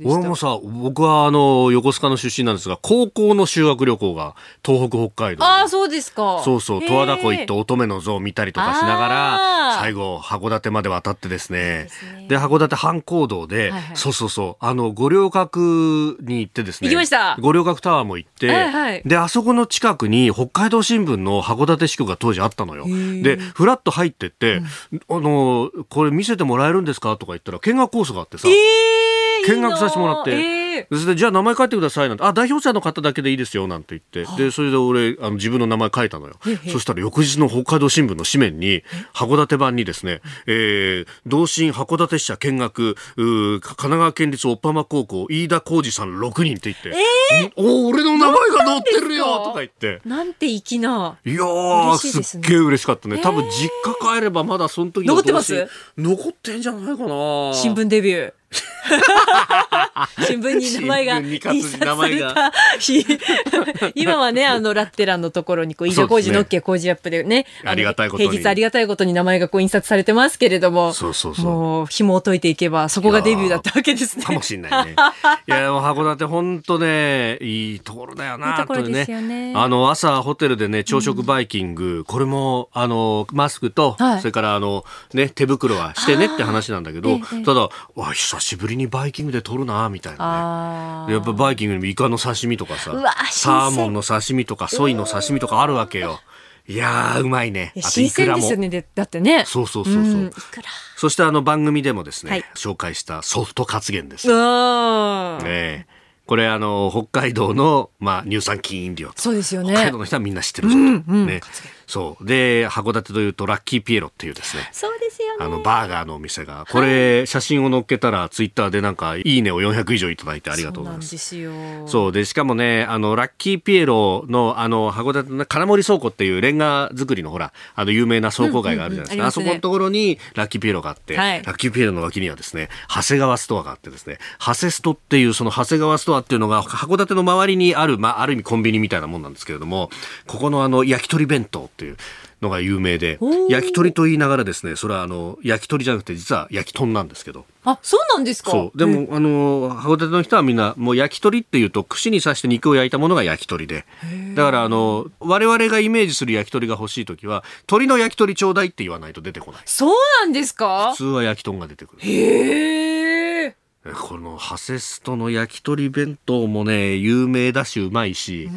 [0.04, 5.44] 俺もさ、僕はあの、横須賀の出身なんですが、高校の修学旅行が東北北海道で。
[5.44, 6.42] ああ、そうですか。
[6.44, 12.28] そうそう、十和田湖行って乙女の像を見たりとかしながあら、ー最後、函館まで渡ってですねすね。
[12.28, 16.90] で、函館半行動ではいはい、そうそうそう、あの、五稜郭に行ってですね。
[16.90, 22.86] 行きました五稜郭タワーも行ってはいはい、で、あそこの近くに北海道新聞の函館支局が当時あったのよ。
[22.86, 24.62] ーで、フラッと入ってって、
[25.10, 27.16] あの、これ見せてもらえるんですか？
[27.18, 28.48] とか言ったら、見学コースがあってさ。
[28.48, 28.99] ええ
[29.48, 30.32] 見学させてもらって。
[30.32, 30.60] ええ
[30.92, 36.36] それでじゃあ名前書いてくださいなんて、あ、代表者の方だけでいいですよなんて言って、で、それで俺、あの自分の名前書いたのよ。
[36.72, 50.02] そしたら翌日の北海道新聞の紙面に、函館版にですね、えー、同心函館支社見学、神奈川県立おっぱま高校、飯田浩二さん6人って言って、んお俺の名前が載ってるよとか言って。
[50.06, 51.18] なんて粋な。
[51.26, 53.20] いやー、すっげえ嬉しかったね。
[53.20, 55.68] 多分実家帰ればまだその時の残ってます？
[55.98, 57.54] 残ってんじゃないかな。
[57.54, 58.39] 新聞デビュー。
[60.26, 63.06] 新聞に名前が印刷された日。
[63.96, 68.30] 今はね、あの、ラッテランのところに、こう、飯田工事のっけ工事アップでね、のありがたいことに。
[68.30, 71.46] 平日ありがたいことに名前がこう印刷されてますけれども、そうそうそう。
[71.46, 74.26] もう、紐を解いていけば、そこがデビューだったわけですね。
[74.26, 74.96] かもしれないね。
[75.48, 79.54] いや、函館本当ね、いいところだよな、ところですよね。
[79.56, 84.20] あの、朝ホテルでね、朝食バイキング、これも、あの、マスクと、はい。
[84.20, 87.44] それからあの、ね、手袋はしてねって話なんだけど、ええええ。
[87.44, 91.14] ただ、わ、久しぶりにバイキングで撮るな、みたいなね。
[91.14, 92.92] やっぱバイキングにもイカの刺身とかさ
[93.32, 96.20] サーモンの刺身とか、ソイの刺身とかあるわけよ。
[96.68, 97.74] いやー、うまいね。
[97.76, 98.58] あとー新鮮ですよ。
[98.58, 98.70] ね。
[98.70, 99.44] でだってね。
[99.46, 100.04] そうそうそうそう。
[100.04, 100.70] んいくら。
[100.96, 104.30] そしてあの番組でもですね、はい紹介したソフトカツゲンです。
[104.30, 106.00] うわーええ
[106.30, 111.42] これあの北海道の、まあ、乳酸菌飲料とそうですよね北海道の人はみんな知ってるぞと、ね
[111.90, 112.26] そう。
[112.26, 114.70] で函館というとラッキーピエロっていうですね。
[114.72, 115.46] そうですよね。
[115.46, 116.68] あのバーガーのお店が。
[116.70, 121.08] これ写真を載っけたらツイッターでなんかいいねを400以上いただいてありがとうございます。
[121.08, 121.88] そうですよ。
[121.88, 122.12] そう。
[122.12, 129.26] でしかもねあのラッキーピエロのあの函館の金森倉庫っていうレンガ作りのほらあの有名な倉庫街があるじゃないですか、うんうんうん。
[129.26, 131.44] ああそこのところにラッキーピエロがあって、はい。
[131.44, 139.90] ラッキーピエロの脇にはですね長谷川ストアがあってですね長谷ストっていうその長谷川ストアっていうのが函館の周りにある、まあ、ある意味コンビニみたいなもんなんですけれども
[140.28, 141.98] ここのあの焼き鳥弁当っていう
[142.42, 148.52] のが有名で焼き鳥と言いながらですねそれはあの焼き鳥じゃなくて実は焼き豚なんですけどあ、そうなんですか？
[148.52, 148.78] そう。
[148.78, 153.86] でも、あの、函館の人はみんな、もう焼き鳥っていうと、串に刺して肉を焼いたものが焼き鳥で。
[154.34, 159.62] だから、あの、我々がイメージする焼き鳥が欲しいときは、鳥の焼き鳥ちょうだいって言わないと出てこない。
[159.66, 160.92] そうなんですか？
[160.94, 162.02] 普通は焼き豚が出てくる。
[162.02, 163.46] へえ。
[163.48, 163.56] え
[163.94, 168.50] このハセストの焼き鳥弁当もね、有名だし、うまいし、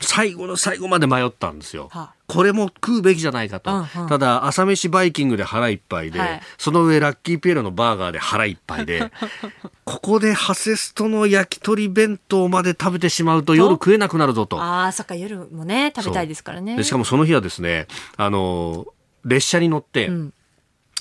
[0.00, 2.14] 最後の最後まで迷ったんですよはあ。
[2.26, 3.70] これも食うべきじゃないかと。
[3.70, 9.10] うんうんただ、朝飯バイキングで腹いっぱいで、はいその上ラッキーピエロのバーガーで腹いっぱいで、
[9.84, 14.60] ここでハセストの焼き鳥弁当まで食べてしまうと夜食えなくなるぞと。
[14.60, 16.76] ああ、そっか、夜もね、食べたいですからね。
[16.76, 18.86] でしかもその日はですね、あの、
[19.24, 20.32] 列車に乗って、うん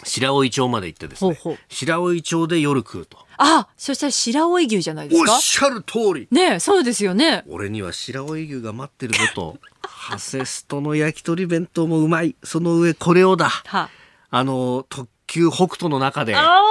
[0.04, 1.38] 白老町まで行ってですね、
[1.70, 3.25] 白老町で夜食うと。
[3.38, 5.34] あ、そしたら白老牛じゃないですか？
[5.34, 7.44] おっしゃる通りねえそうですよね。
[7.48, 9.58] 俺には白老牛が待ってるぞと。
[9.84, 12.36] ハセストの焼き鳥弁当もうまい。
[12.44, 13.50] その上これをだ。
[13.50, 13.90] は。
[14.32, 16.62] あの、特急北斗の中で、あ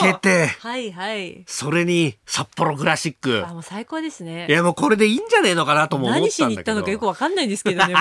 [0.00, 1.44] 開けて、はいはい。
[1.46, 3.52] それに札幌クラシックあ、。
[3.52, 4.52] もう最高ですねい。
[4.52, 6.40] やもうこれでいいんじゃねえのかなとも思ったんだけど。
[6.40, 8.00] 何しに行ったのかよくわかんないんですけどね、も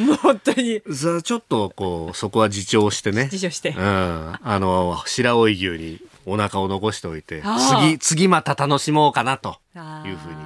[0.00, 0.02] う。
[0.06, 0.82] もう本当に。
[0.92, 3.28] さあちょっとこう、そこは自重してね。
[3.30, 3.80] 辞書してう。
[3.80, 4.38] ん。
[4.42, 7.42] あの、白老牛にお腹を残しておいて
[7.80, 10.36] 次、次また楽しもうかなというふうに。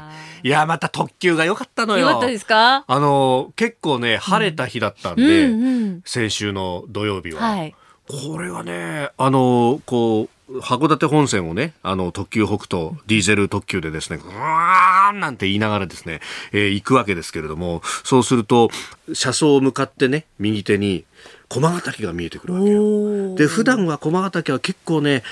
[0.42, 2.06] いや、また特急が良かったのよ。
[2.08, 2.84] よかったですか？
[2.86, 6.02] あの、結構ね、晴れた日だったんうで、んうん。
[6.04, 7.40] 先週の土曜日は。
[7.40, 7.74] はい。
[8.08, 16.20] これはね、あの、こう、函館本線をね、あの、特急北斗、ディーゼル特急でですね、ぐわーんなんて言いながらですね、
[16.52, 18.70] えー行くわけですけれども、そうすると、
[19.12, 21.04] 車窓を向かってね、右手に、
[21.48, 23.34] 駒ヶ岳が見えてくるわけよ。
[23.34, 25.24] で、普段は駒ヶ岳は結構ね、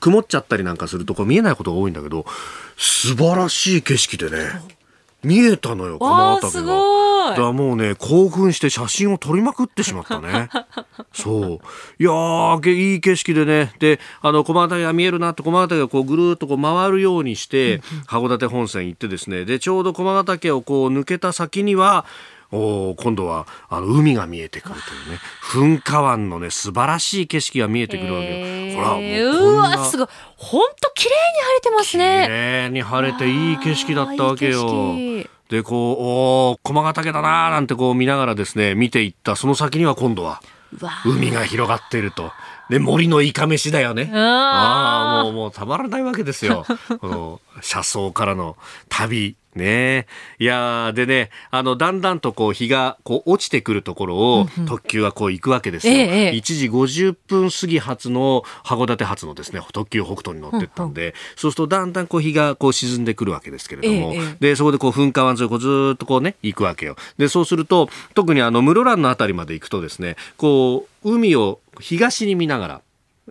[0.00, 2.24] 曇っちゃったりなんかするとこう見えないことが多いんだけど、
[2.76, 4.38] 素晴らしい景色でね、
[5.22, 7.34] 見えたのよ、駒わあ、ヶ岳が。
[7.36, 10.48] だもうね、興奮して写真を撮りまくってしまったね。
[11.12, 11.42] そう。
[11.98, 13.74] いやー、けいい景色でね。
[13.80, 19.44] で、あの、駒ヶ岳が見えるなって、駒ヶ岳がこうぐるーっとこう回るようにして、函館本線行ってですね。
[19.44, 22.06] で、ちょうど駒ヶ岳をこう抜けた先には、
[22.50, 25.18] おー今度はあの海が見えてくるというね
[25.78, 28.76] 噴火湾のね素晴らしい景色が見えてくるわけよ。
[28.76, 30.06] ほらもううこんなわ、すごい。
[30.36, 32.28] 本当綺麗に晴れてます綺ね。
[32.28, 34.66] 麗に晴れていい景色だったわけよ。
[35.50, 40.42] で、こう、おー駒ヶ岳だなーなんてこう見ながらですね、見ていった、その先には今度は、
[41.06, 42.30] 海が広がっていると。
[42.68, 44.10] で、森のイカ飯だよね。
[44.14, 46.66] ああ、もう、もうたまらないわけですよ。
[47.00, 48.56] この、車窓からの
[48.90, 49.36] 旅。
[49.58, 50.06] ね。
[50.38, 55.92] いやーでね、あの、だんだんとこう、日が、こう、落ちてくるところを、特急がこう、行くわけですよ。
[55.92, 56.30] ええええ。
[56.30, 66.96] 1時50分過ぎ発の、函館発のですね、特急北斗に乗ってったんで、そうすると、だんだんこう、日がこう、沈んでくるわけですけれども、で、そこでこう、噴火湾沿いをこうずーっとこうね、行くわけよ。
[67.18, 72.80] で、そうすると、特にあの、室蘭のあたりまで行くとですね、こう、海を東に見ながら、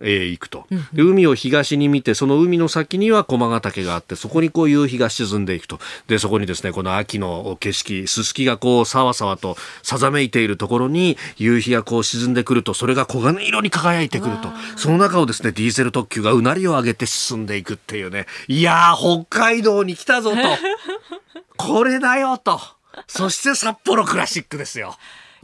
[0.02, 5.78] えー行くと、で海を東に見てその海の先には駒ヶ岳があってそこにこう夕日が沈んでいくと。
[6.06, 14.48] でそこにですねこの秋の景色すすきがこうさわさわとさざめいているところに夕日がこう沈んでくるとそれが黄金色に輝いてくると。
[14.76, 18.26] その中をですねディーゼル特急がうなりを上げて進んでいくっていうね。
[18.46, 20.36] いやー北海道に来たぞと。
[21.56, 22.60] これだよと。
[23.06, 24.96] そして札幌クラシックですよ。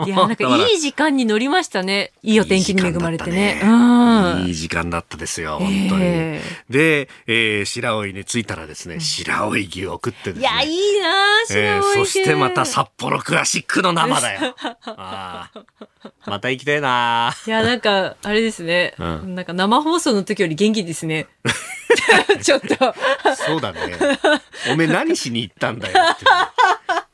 [0.07, 2.13] いや、なんかいい時間に乗りましたね。
[2.23, 3.55] いいお天気に恵まれてね。
[3.55, 4.47] いい時間だったうん。
[4.47, 6.03] いい時間だったですよ、本当に。
[6.03, 10.41] えで、えー白老に着いたらですね、白老牛を食ってですね。
[10.41, 14.57] いや、いいなあ白えー老牛そしてまた札幌クラシックの生だよ。
[14.87, 15.65] あー
[16.27, 18.95] また行きたいないや、なんか、あれですね。
[18.99, 21.27] うんなんか生放送の時より元気ですね。
[22.43, 22.95] ちょっと。
[23.37, 23.81] そうだね。
[24.71, 26.25] おめえ何しに行ったんだよって。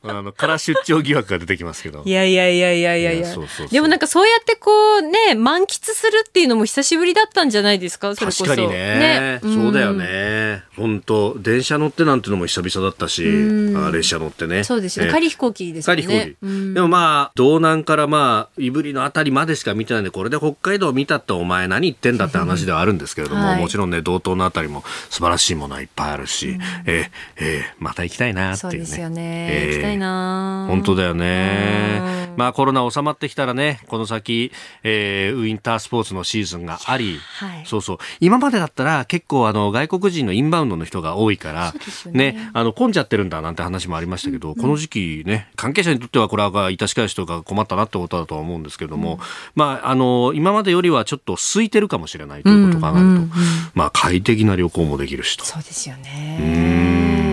[0.03, 2.01] あの、から出張疑惑が出てきますけど。
[2.05, 8.15] いやいやいやいやいやいいややそうそうそうでもなんかそうやってこうね、満喫するっていうのも久しぶりだったんじゃないですか？
[8.15, 8.43] それこそ。
[8.45, 9.97] 確かにねそうだよん。
[9.99, 10.63] ね。
[10.75, 14.63] 本当電車乗ってなんてのも久々だったし、うんあ列車乗ってね。
[14.63, 15.09] そうですよね。
[15.09, 16.01] えー仮飛行機ですよね。
[16.03, 28.71] 仮飛行機、うんでもまあ道南からまあ胆振のあたりまでしか見てないんでこれで北海道見たってお前何言ってんだって話ではあるんですけれども、はいもちろんね道東のあたりも素晴らしいものはいっぱいあるし、えーえーまた行きたいなっていうね。
[28.71, 29.47] そうですよね。
[29.51, 30.65] えー行きたいな。
[30.69, 32.01] 本当だよね。
[32.29, 32.37] うん。
[32.37, 34.51] まあコロナ収まってきたらね、この先、
[34.83, 37.65] えーウィンタースポーツのシーズンがあり、はい。
[37.65, 37.97] そうそう。
[38.19, 41.73] 今までだったら結構あの外国人のインバウンドの人が多いから
[42.11, 42.21] ね。
[42.21, 49.19] ね、あの混んじゃってるんだなんて話もありましたけど、この時期ね、関係者にとってはこれは致し返しとか困ったなってことだとは思うんですけれども、
[49.55, 53.31] まああの、今までよりはちょっと空いてるかもしれないということを考えると、うんうんうん
[53.73, 55.43] まあ快適な旅行もできるしと。
[55.45, 56.37] そうですようね。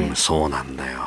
[0.08, 1.00] ーんそうなんだよ。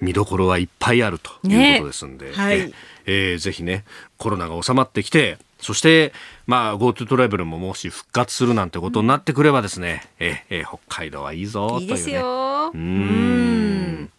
[0.00, 2.72] 見どころはいっぱいあるというねことですんで、はいえ
[3.06, 3.84] えーぜひね、
[4.18, 6.12] コロナが収まってきて、そして、
[6.46, 11.84] まあ、GoTo トラベルももし復活するなんてことになってくればですね、ええー北海道はいいぞというね。
[11.84, 12.72] いいですよ。
[12.74, 14.10] うーん。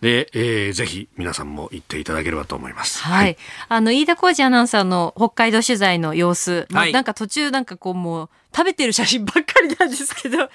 [0.00, 3.02] で、えーぜひ皆さんも行っていただければと思います。
[3.02, 3.36] はい、はい
[3.68, 10.48] あの飯田浩二アナウンサーの北海道取材の様子、まあはいなんか途中なんかこうもう食べてる写真ばっかりなんですけど。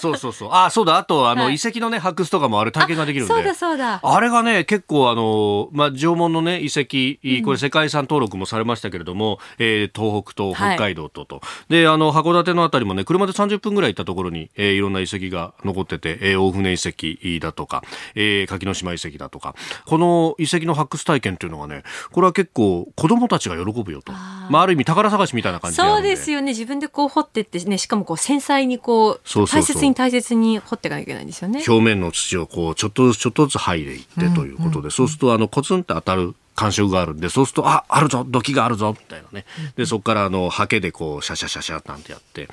[0.00, 0.48] そうそうそう。
[0.52, 0.96] あ、そうだ。
[0.98, 3.34] あと、あの、はい遺跡のね、発掘とかもある体験ができるんで。
[3.34, 4.00] そうだそうだ。
[4.02, 17.82] あれがね、結構あの、まあ、縄文のね、遺跡、これ世界遺産登録もされましたけれども、えー東北と北海道とと、で、あの、函館のあたりもね、車で30分ぐらい行ったところに、えーいろんな遺跡が残ってて、えー大船遺跡だとか、
[18.14, 19.54] えー柿の島遺跡だとか、
[19.86, 24.12] この遺跡の発掘体験っていうのがね、これは結構子供たちが喜ぶよと。
[24.12, 26.52] あーまあ、ある意味宝探しみたいな感じでそうですよね。
[26.52, 31.62] 自分でこう掘ってってね、しかもこう繊細にこう、大切に大切に掘っていかなきゃいけないんですよね。
[31.66, 42.48] 表面の土をこうちょっとずつちょっとずつ剥いでいってということで、そうするとあのコツンって当たる感触があるんでそうするとああるぞ土器があるぞみたいなねでそこからあのハケでこうシャシャシャシャなんてやって、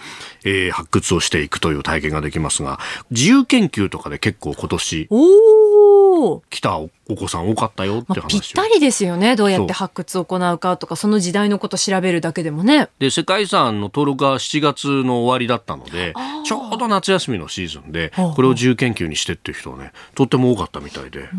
[0.45, 2.79] えー発掘をしていくという体験ができますが
[3.11, 6.41] 自由研究とかで結構今年おお。
[6.49, 6.79] 来た
[7.09, 9.35] おお子さん多かったよって話を、まあ、ぴったりですよね。
[9.35, 12.89] どうやって発掘を行うかとか、その時代のこと調べるだけでもね。
[12.99, 16.13] で世界遺産の登録が7月の終わりだったので
[16.45, 21.29] ちょうど夏休みのシーズンでこれを自由研究にしてっていう人はねとっても多かったみたいで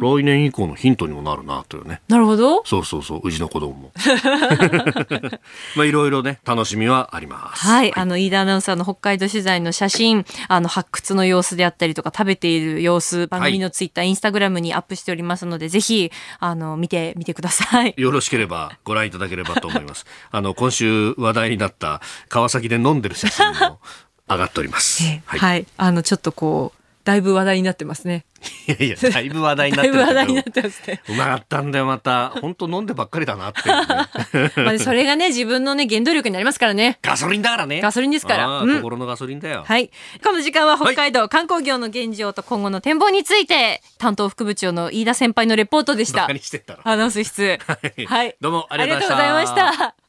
[0.00, 2.64] お来年以降のヒントにもなるなというねなるほど。
[2.64, 3.92] そうそうそう、うちの子供も。
[5.76, 7.66] まあいろいろね、楽しみはあります。
[7.66, 17.94] はい、あの、飯田アナウンサーの北海道取材の写真、あの、発掘の様子であったりとか、食べている様子、番組のツイッター、インスタグラムにアップしておりますので、ぜひ、あの、見てみてください。
[17.96, 20.06] よろしければご覧いただければと思います。
[20.30, 23.80] あの、今週話題になった川崎で飲んでる写真も
[24.28, 25.02] 上がっております。
[25.24, 25.66] はい、はい。
[25.76, 26.75] あの、ちょっとこう、
[27.06, 28.26] だいぶ話題になってますね。
[28.66, 31.00] いやいや、だいぶ話題になってる話題になってますね。
[31.08, 32.30] うまかったんだよ、また。
[32.30, 33.60] 本当飲んでばっかりだなって
[34.60, 36.98] まあ、それがね、自分のね、原動力になりますからね。
[37.02, 37.80] ガソリンだからね。
[37.80, 39.62] ガソリンですからうん心のガソリンだよ。
[39.64, 39.88] はい。
[40.24, 46.32] この時間は北海道観光業の現状と今後の展望について、担当副部長の飯田先輩のレポートでしたバカ。
[46.34, 46.80] にしてったら。
[46.82, 47.60] アナウンス室。
[47.68, 48.36] はいはい。
[48.40, 50.05] どうもあありがとうございました。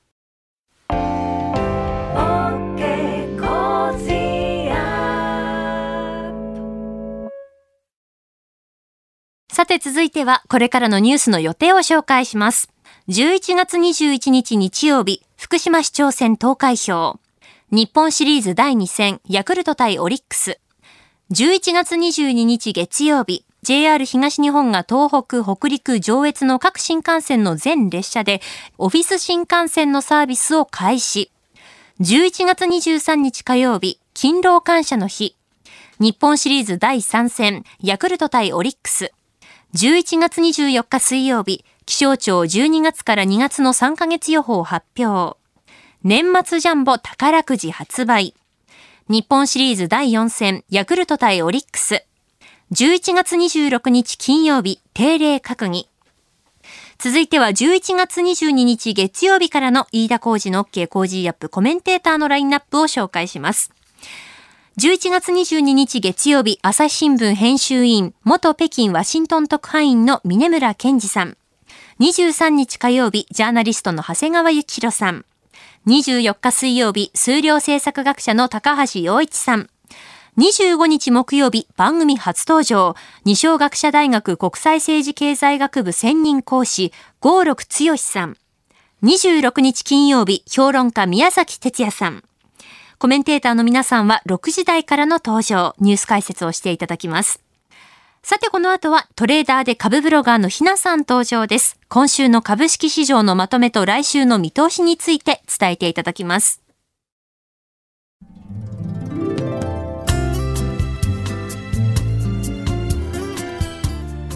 [9.57, 12.69] さて続いてはこれからのニュースの予定を紹介します。
[13.07, 17.19] 11月21日日曜日、福島市長選投開票。
[17.71, 20.59] 日本シリーズ第2戦、ヤクルト対オリックス。
[21.31, 28.43] 11月22日月曜日、JR 東日本が東北、北陸、上越の各新幹線の全列車で、
[28.77, 31.31] オフィス新幹線のサービスを開始。
[31.99, 35.35] 11月23日火曜日、勤労感謝の日。
[35.97, 39.13] 日本シリーズ第3戦、ヤクルト対オリックス。
[39.75, 45.37] 11月24日水曜日、気象庁12月から2月の3ヶ月予報発表。
[46.03, 48.33] 年末ジャンボ宝くじ発売。
[49.09, 52.05] 日本シリーズ第4戦、ヤクルト対オリックス。
[52.71, 55.89] 11月26日金曜日、定例閣議。
[56.97, 63.76] 続いては11月22日月曜日からの飯田浩二の OK 工事アップコメンテーターのラインナップを紹介します。
[64.79, 71.35] 11月22日月曜日、朝日新聞編集委員、元北京ワシントン特派員の峰村健二さん。
[71.99, 75.25] 23日火曜日、ジャーナリストの長谷川幸宏さん。
[75.87, 79.67] 24日水曜日、数量政策学者の高橋洋一さん。
[80.37, 88.37] 25日木曜日、番組初登場、二松学者大学国際政治経済学部専任講師、郷六剛さん。
[89.01, 92.26] 26日金曜日、評論家宮崎哲也さん。
[92.99, 97.43] コメンテーターの皆さんは6時台からの登場、ニュース解説をしていただきます。
[98.23, 101.79] さてこの後はトレーダーで株ブロガーのひなさん登場です。
[101.89, 106.63] 今週の株式市場のまとめと来週の見通しについて伝えていただきます。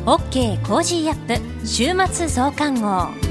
[0.05, 3.30] OK Cozy up 週末増刊号。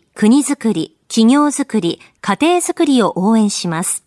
[0.13, 4.03] 国づくり、企業づくり、家庭づくりを応援します。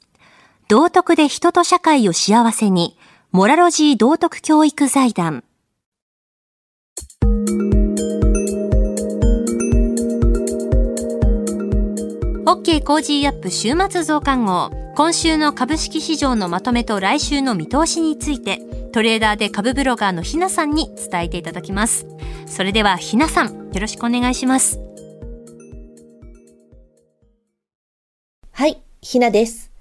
[0.68, 2.96] 道徳で人と社会を幸せに、
[3.32, 5.44] モラロジー道徳教育財団。
[12.46, 14.70] OK Cozy up 週末増刊号。
[14.94, 18.60] 今週の株式市場のまとめと来週の見通しについて、
[18.92, 22.06] トレーダーで株ブロガーのひなさんに伝えていただきます。
[22.46, 24.78] それではひなさん、よろしくお願いします。
[28.56, 29.72] はい、ひなです。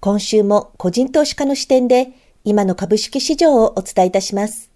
[0.00, 2.12] 今週も個人投資家の視点で
[2.42, 4.70] 今の株式市場をお伝えいたします。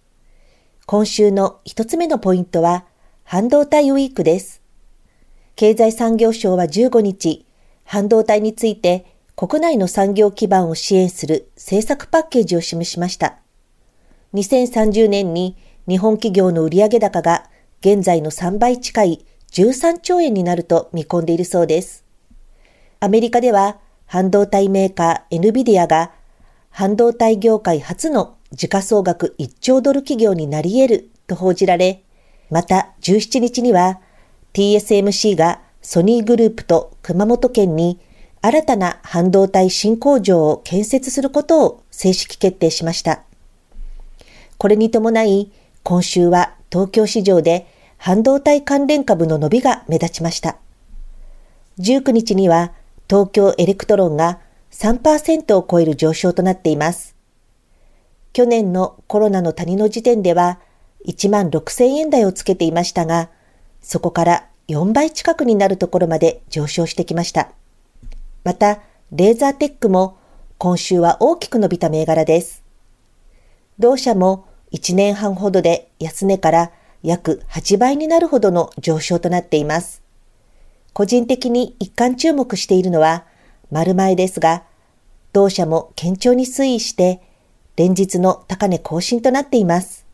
[0.85, 2.85] 今週の一つ目のポイントは
[3.25, 4.61] 半導体ウィークです。
[5.57, 7.47] 経済産業省は15日、
[7.85, 13.39] 半導体について国内の産業基盤を支援する政策パッケージを示しました。
[14.35, 15.57] 2030年に
[15.89, 17.49] 日本企業の売上高が
[17.81, 22.08] 現在の3倍近い13兆円になると見込んでいるそうです。
[23.01, 26.11] アメリカでは半導体メーカー NVIDIA が
[26.71, 32.03] 半導体業界初の時価総額1兆ドル企業になり得ると報じられ、
[32.51, 34.01] また17日には
[34.53, 38.01] TSMC がソニーグループと熊本県に
[38.41, 43.23] 新たな半導体新工場を建設することを正式決定しました。
[44.57, 45.53] これに伴い、
[45.85, 50.57] 今週は東京市場で半導体関連株の伸びが目立ちました。
[51.79, 52.73] 19日には
[53.09, 54.41] 東京エレクトロンが
[54.71, 57.17] 3%を超える上昇となっています。
[58.33, 60.61] 去年のコロナの谷の時点では
[61.07, 63.31] 1万6000円台をつけていましたが、
[63.81, 67.51] そこから4倍近くになるところまで上昇してきました。
[68.45, 68.81] また、
[69.11, 70.19] レーザーテックも
[70.59, 72.63] 今週は大きく伸びた銘柄です。
[73.79, 80.03] 同社も1年半ほどで安値から約8倍になるほどの上昇となっています。
[80.93, 83.25] 個人的に一貫注目しているのは
[83.71, 84.65] 丸前ですが、
[85.33, 87.21] 同社も堅調に推移して
[87.77, 90.07] 連日の高値更新となっています。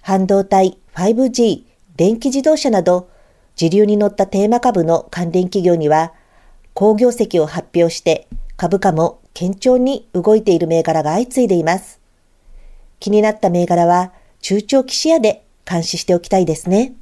[0.00, 1.64] 半導体、5G、
[1.96, 3.10] 電気自動車など、
[3.54, 6.12] 時流に乗ったテーマ株の関連企業には、
[6.74, 8.26] 好業績を発表して
[8.56, 12.00] 株価も堅調に動いている銘柄が相次いでいます。
[12.98, 16.94] 気になった銘柄は中長期視野で監視しておきたいですね。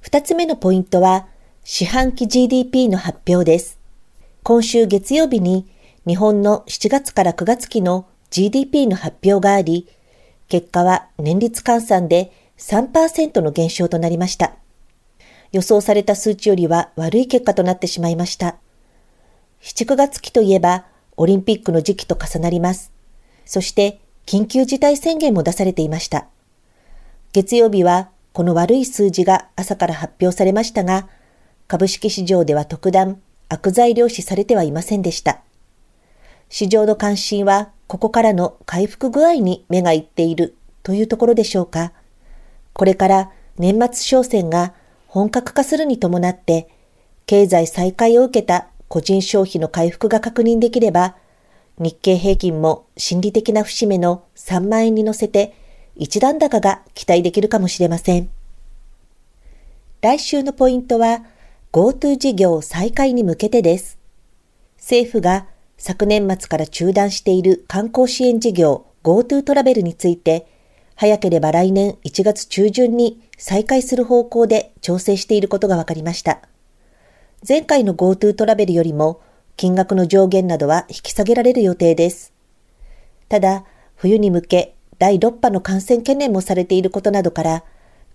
[0.00, 1.26] 二つ目のポイントは、
[1.64, 3.78] 四半期 GDP の発表です。
[4.42, 5.64] 今週月曜日に
[6.04, 9.86] 日本の7月から9月期の GDP の発表があり、
[10.48, 14.54] 結果は年率換算で3%の減少となりました。
[15.52, 18.56] 予想された数値よりは悪い結果となってしまいました。
[19.60, 20.86] 7、9月期といえば
[21.16, 22.90] オリンピックの時期と重なります。
[23.44, 26.26] そして緊急事態宣言も出されていました。
[27.32, 31.08] 月曜日はこの悪い数字が朝から発表されましたが、
[31.72, 33.18] 株式市場では特段
[33.48, 35.40] 悪材料視されてはいませんでした。
[36.50, 41.94] 市場の関心はここからの回復具合に目がいっているというところでしょうか。
[42.74, 44.74] これから年末商戦が
[45.06, 46.68] 本格化するに伴って、
[47.24, 51.16] 経済再開を受けた個人消費の回復が確認できれば、
[51.78, 55.54] 日経平均も心理的な節目の3万円に乗せて
[55.96, 58.28] 一段高が期待できるかもしれません。
[60.02, 61.24] 来週のポイントは
[61.72, 63.98] GoTo 事業再開に向けてです。
[64.76, 65.46] 政府が
[65.78, 70.46] 昨年末から中断している観光支援事業 GoTo トラベルについて、
[70.96, 76.42] 早ければ来年1月中旬に再開する方向で調整していることが分かりました。
[77.48, 79.22] 前回の GoTo トラベルよりも
[79.56, 82.34] 金額の上限などは引き下げられる予定です。
[83.30, 83.64] ただ、
[83.96, 87.64] 冬に向け第6波の感染懸念もされていることなどから、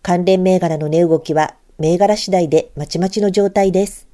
[0.04, 4.08] 関連銘柄の値動きは銘柄次第でまちまちの状態です。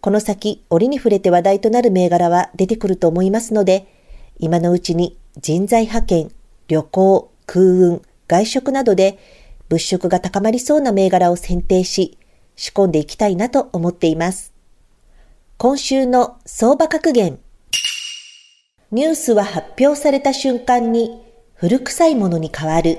[0.00, 3.86] この先、折に触れて話題となる銘柄は出てくると思いますので、
[4.38, 6.32] 今のうちに人材派遣、
[6.68, 9.18] 旅行、空運、外食などで
[9.68, 12.18] 物色が高まりそうな銘柄を選定し、
[12.56, 14.52] 仕込んでいきたいなと思っています。
[15.58, 17.38] 今週の相場格言。
[18.92, 21.20] ニュースは発表された瞬間に
[21.54, 22.98] 古臭いものに変わる。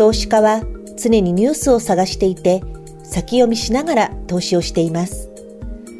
[0.00, 0.62] 投資家は
[0.96, 2.62] 常にニュースを探していて、
[3.02, 5.28] 先読みしながら投資をしています。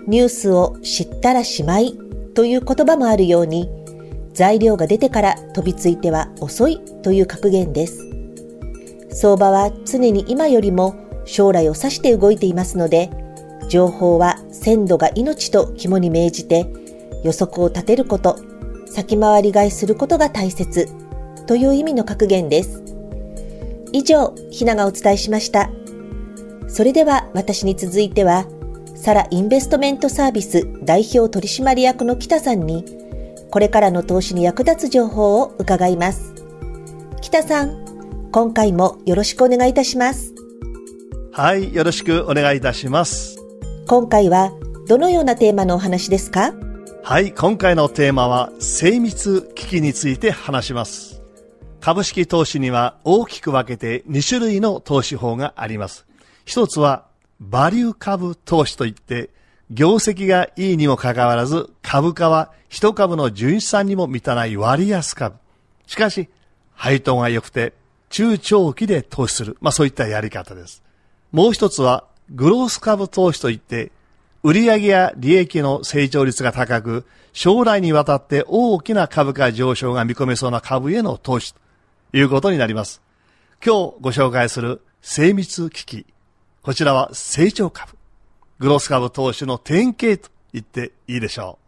[0.06, 1.98] ニュースを知ったらしまい
[2.34, 3.68] という言葉もあるように、
[4.32, 8.08] 材料が出てから飛びついては遅いという格言です。
[9.10, 10.94] 相場は常に今よりも
[11.26, 13.10] 将来を指して動いていますので、
[13.68, 16.72] 情報は鮮度が命と肝に銘じて
[17.22, 18.38] 予測を立てること、
[18.86, 20.88] 先回り買いすることが大切
[21.46, 22.99] という意味の格言です。
[23.92, 25.70] 以上、ひながお伝えしました。
[26.68, 28.46] それでは私に続いては、
[28.94, 32.84] サラインベストメントサービス代表取締役の北さんに、
[33.50, 36.34] これからの投資に役立つ情報を伺います。
[37.20, 40.32] 北さん、今回もよろしくお願いいたします。
[41.32, 43.38] はい、よろしくお願いいたします。
[43.88, 44.52] 今回は
[44.86, 46.54] どのようなテーマのお話ですか？
[47.02, 51.09] はい、今回のテーマは精密機器について話します。
[51.80, 56.06] 株式投資には大きく分けて2種類の投資法があります。
[56.44, 57.06] 一つは
[57.40, 59.30] バリュー株投資といって、
[59.70, 65.36] 業績がいいにもかかわらず株価は一株の純資産にも満たない割安株。
[65.86, 66.28] しかし、
[66.74, 67.72] 配当が良くて
[68.10, 69.56] 中長期で投資する。
[69.60, 70.82] まあそういったやり方です。
[71.32, 73.90] もう一つはグロース株投資といって、
[74.42, 81.54] 売上や利益の成長率が高く、将来にわたって大きな株価上昇が見込めそうな株への投資
[82.12, 83.00] いうことになります。
[83.64, 86.06] 今日ご紹介する精密機器。
[86.62, 87.92] こちらは成長株。
[88.58, 91.58] グロス株投資の典型と言っていいでしょ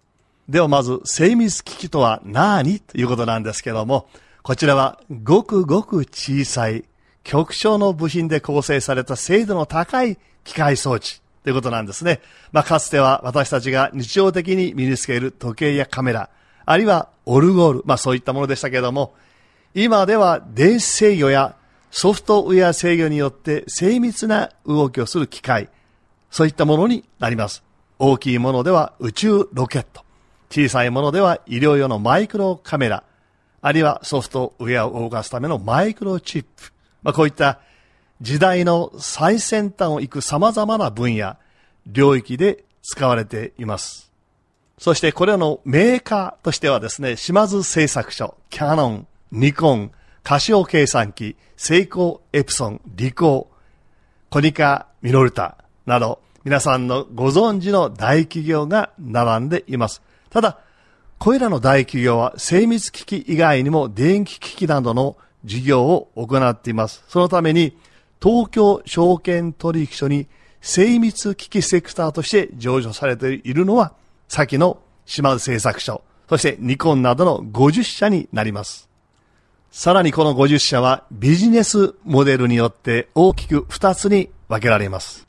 [0.49, 0.53] う。
[0.53, 4.09] ではまず精密機器とは何ということなんですけども、
[4.43, 6.85] こちらはごくごく小さい
[7.23, 12.21] 極小の部品で構成された精度の高い機械装置ということなんですね。
[12.51, 16.31] まあ、かつては私たちが日常的に身につける時計やカメラ、
[16.65, 19.15] あるいはオルゴール、まあそういったものでしたけれども、
[19.75, 21.57] 今では電子制御や
[21.91, 25.71] ソフトウェア制御によって精密な動きをする機械、
[26.31, 27.63] そういったものになります。
[27.99, 30.05] 大きいものでは宇宙ロケット、
[30.51, 33.03] 小さいものでは医療用のマイクロカメラ、
[33.63, 37.61] あるいはソフトウェアを動かすためのマイクロチップ、まあこういった
[38.21, 41.37] 時代の最先端を行く様々な分野、
[41.87, 44.13] 領域で使われています。
[44.79, 55.57] そしてこれらのメーカーとしてはですね、島津製作所、キャノン、ニコン、カシオ計算機、セイコー、エプソン、リコー、コニカ、ミノルタ
[55.87, 60.03] など、皆さんのご存知の大企業が並んでいます。
[60.29, 60.59] ただ、
[61.19, 65.17] これらの大企業は精密機器以外にも電気機器などの
[65.47, 67.03] 事業を行っています。
[67.09, 67.75] そのために、
[68.23, 70.27] 東京証券取引所に
[70.61, 73.95] 精密機器セクターとして上場されているのは、
[74.29, 78.92] 先の島津製作所、そしてニコンなどの50社になります。
[79.73, 85.27] さらにこの50社はビジネスモデルによって大きく2つに分けられます。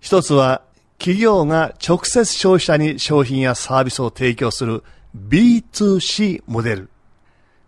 [0.00, 0.62] 一つは
[0.98, 4.82] 企業が直接消費者に商品やサービスを提供する
[5.16, 6.88] B2C モデル。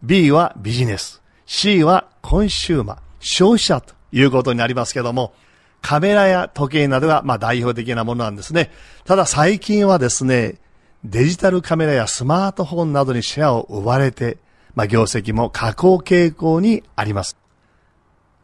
[0.02, 1.22] B はビジネス。
[1.46, 5.32] C はコンシューマー、消費者ということになりますけども、
[5.80, 8.72] カメラや時計などがまあ代表的なものなんですね。
[9.04, 10.56] ただ最近はですね、
[11.04, 14.38] デジタルカメラやスマートフォンなどにシェアを奪われて、
[14.74, 17.36] まあ業績も下降傾向にあります。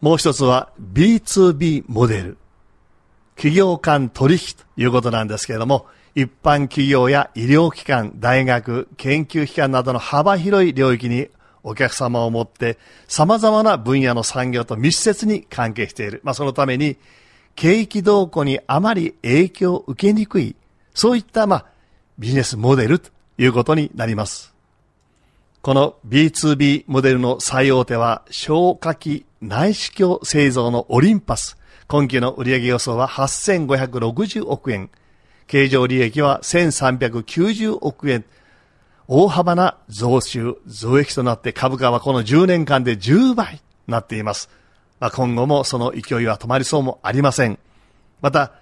[0.01, 2.39] もう一つは B2B モデル。
[3.37, 11.29] 企業間取引ということなんですけれども、一般企業や医療機関、大学、研究機関などの幅広い領域に
[11.63, 16.23] お客様を持って様々な分野の産業と密接に関係している。
[16.25, 16.97] まあそのために
[17.55, 20.57] 景気動向にあまり影響を受けにくい、
[20.95, 21.67] そういったまあ
[22.19, 24.56] ビジネスモデルということになります。
[25.67, 31.59] この B2B モデルの最大手は消火器内視鏡製造のオリンパス。
[31.89, 34.91] 今期の売上予想は8560億円。
[35.49, 38.25] 経常利益は1390億円。
[39.09, 44.49] 大幅な増収、増益となって株価はこの10年間で10倍になっています。
[45.01, 47.59] まあ、今後もその勢いは止まりそうもありません。
[48.21, 48.53] また、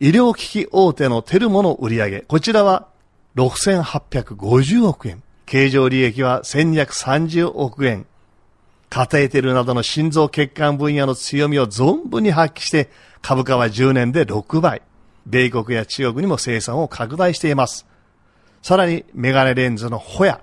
[0.00, 2.88] 医療機器大手のテルモの売上、こちらは
[3.36, 5.22] 6850億円。
[5.48, 8.04] 経常利益は1230億円。
[8.90, 12.90] カテーテルなどの心臓血管分野の強みを存分に発揮して、
[13.22, 14.82] 株価は10年で6倍。
[15.24, 17.86] 米国や中国にも生産を拡大しています。
[18.60, 20.42] さらに、メガネレンズのホヤ。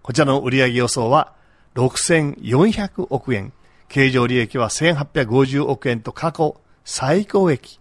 [0.00, 1.34] こちらの売上予想は
[1.74, 3.52] 6400億円。
[3.88, 7.78] 経常利益は1850億円と過去最高益。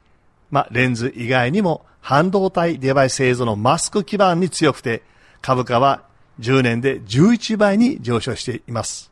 [0.52, 5.04] まあ、レンズ以外にも半導体デバイス製造のマスク基盤に強くて、
[5.42, 9.12] 株価は10年で11倍に上昇しています。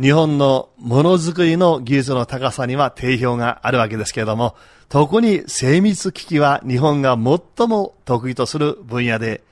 [0.00, 4.54] 日本のものづくりの技術の高さには定評があるわけですけれども、
[4.88, 9.42] 特に精密機器は日本が最も得意とする分野で、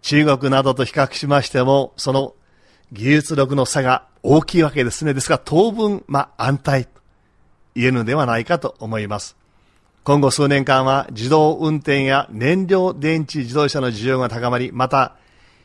[0.00, 2.34] 中国などと比較しましても、その
[2.92, 5.12] 技術力の差が大きいわけですね。
[5.12, 6.90] ですから当分、まあ安泰と
[7.74, 9.36] 言えるのではないかと思います。
[10.02, 15.16] 今後数年間は自動運転や燃料電池自動車の需要が高まり、また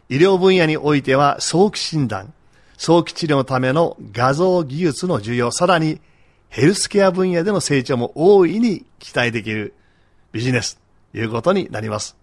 [0.10, 2.34] 医療分野においては早期診断、
[2.78, 6.02] 早期治療のための画像技術の需要、さらに
[6.50, 9.76] ヘルスケア分野での成長も大いに期待できる
[10.32, 10.80] ビジネス
[11.12, 12.18] ということになります。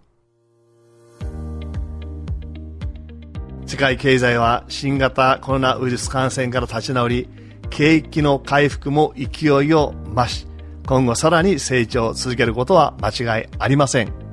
[3.67, 7.29] 世界経済は新型コロナウイルス感染から立ち直り、
[7.71, 10.49] 景気の回復も勢いを増し、
[10.89, 14.26] 今後さらに成長を続けることは間違いありません。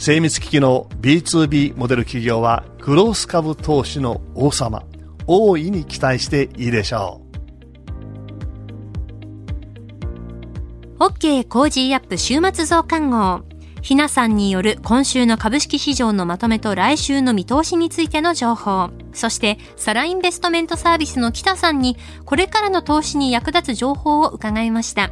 [0.00, 4.82] 精密機器の B2B モデル企業はグロース株投資の王様。
[5.26, 7.20] 大いに期待していいでしょ
[10.98, 11.04] う。
[11.04, 13.42] OK Cozy up 週末増刊号。
[13.82, 18.88] ひなさんによる今週の株式市場のまとめと来週の見通しについての情報。
[19.12, 25.10] そして、サラインベストメントサービスの北さんに、これからの投資に役立つ情報を伺いました。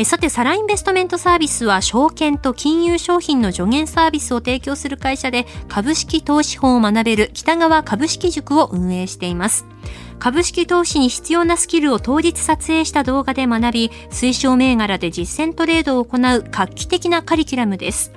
[0.00, 9.66] えさて、サラインベストメントサービスは証券と金融商品の助言サービスを提供する会社で株式投資法を学べる北川株式塾を運営しています。
[10.18, 18.10] 株式投資に必要なスキルを当日撮影した動画で学び、推奨銘柄で実践トレードを行う画期的なカリキュラムです。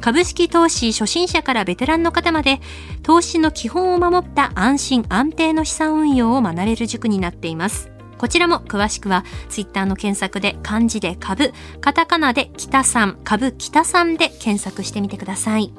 [0.00, 2.58] 株式投資初心者からベテランの方まで、
[3.02, 7.90] 投資の基本を守った安心安定の資産運用を学べる塾になっています。
[8.18, 15.72] こちらも詳しくはツイッターの検索で漢字で株、カタカナで北さん、株北さんで検索してみてください。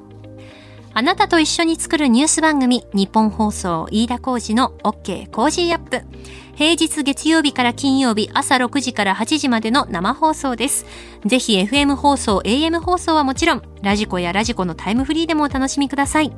[0.94, 6.02] あなたと一緒に作るニュース番組、ニッポン放送飯田浩司の OK Cozy up。
[6.56, 10.86] 平日月曜日から金曜日朝6時から8時までの生放送です。
[11.26, 16.34] ぜひ FM 放送、AM 放送はもちろん、ラジコやラジコのタイムフリーでもお楽しみください。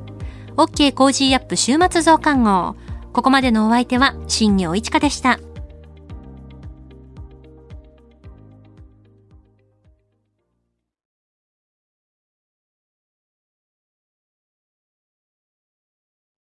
[0.56, 2.76] OK コージーアップ週末増刊号。
[3.12, 5.40] ここまでのお相手は、新業一華でした。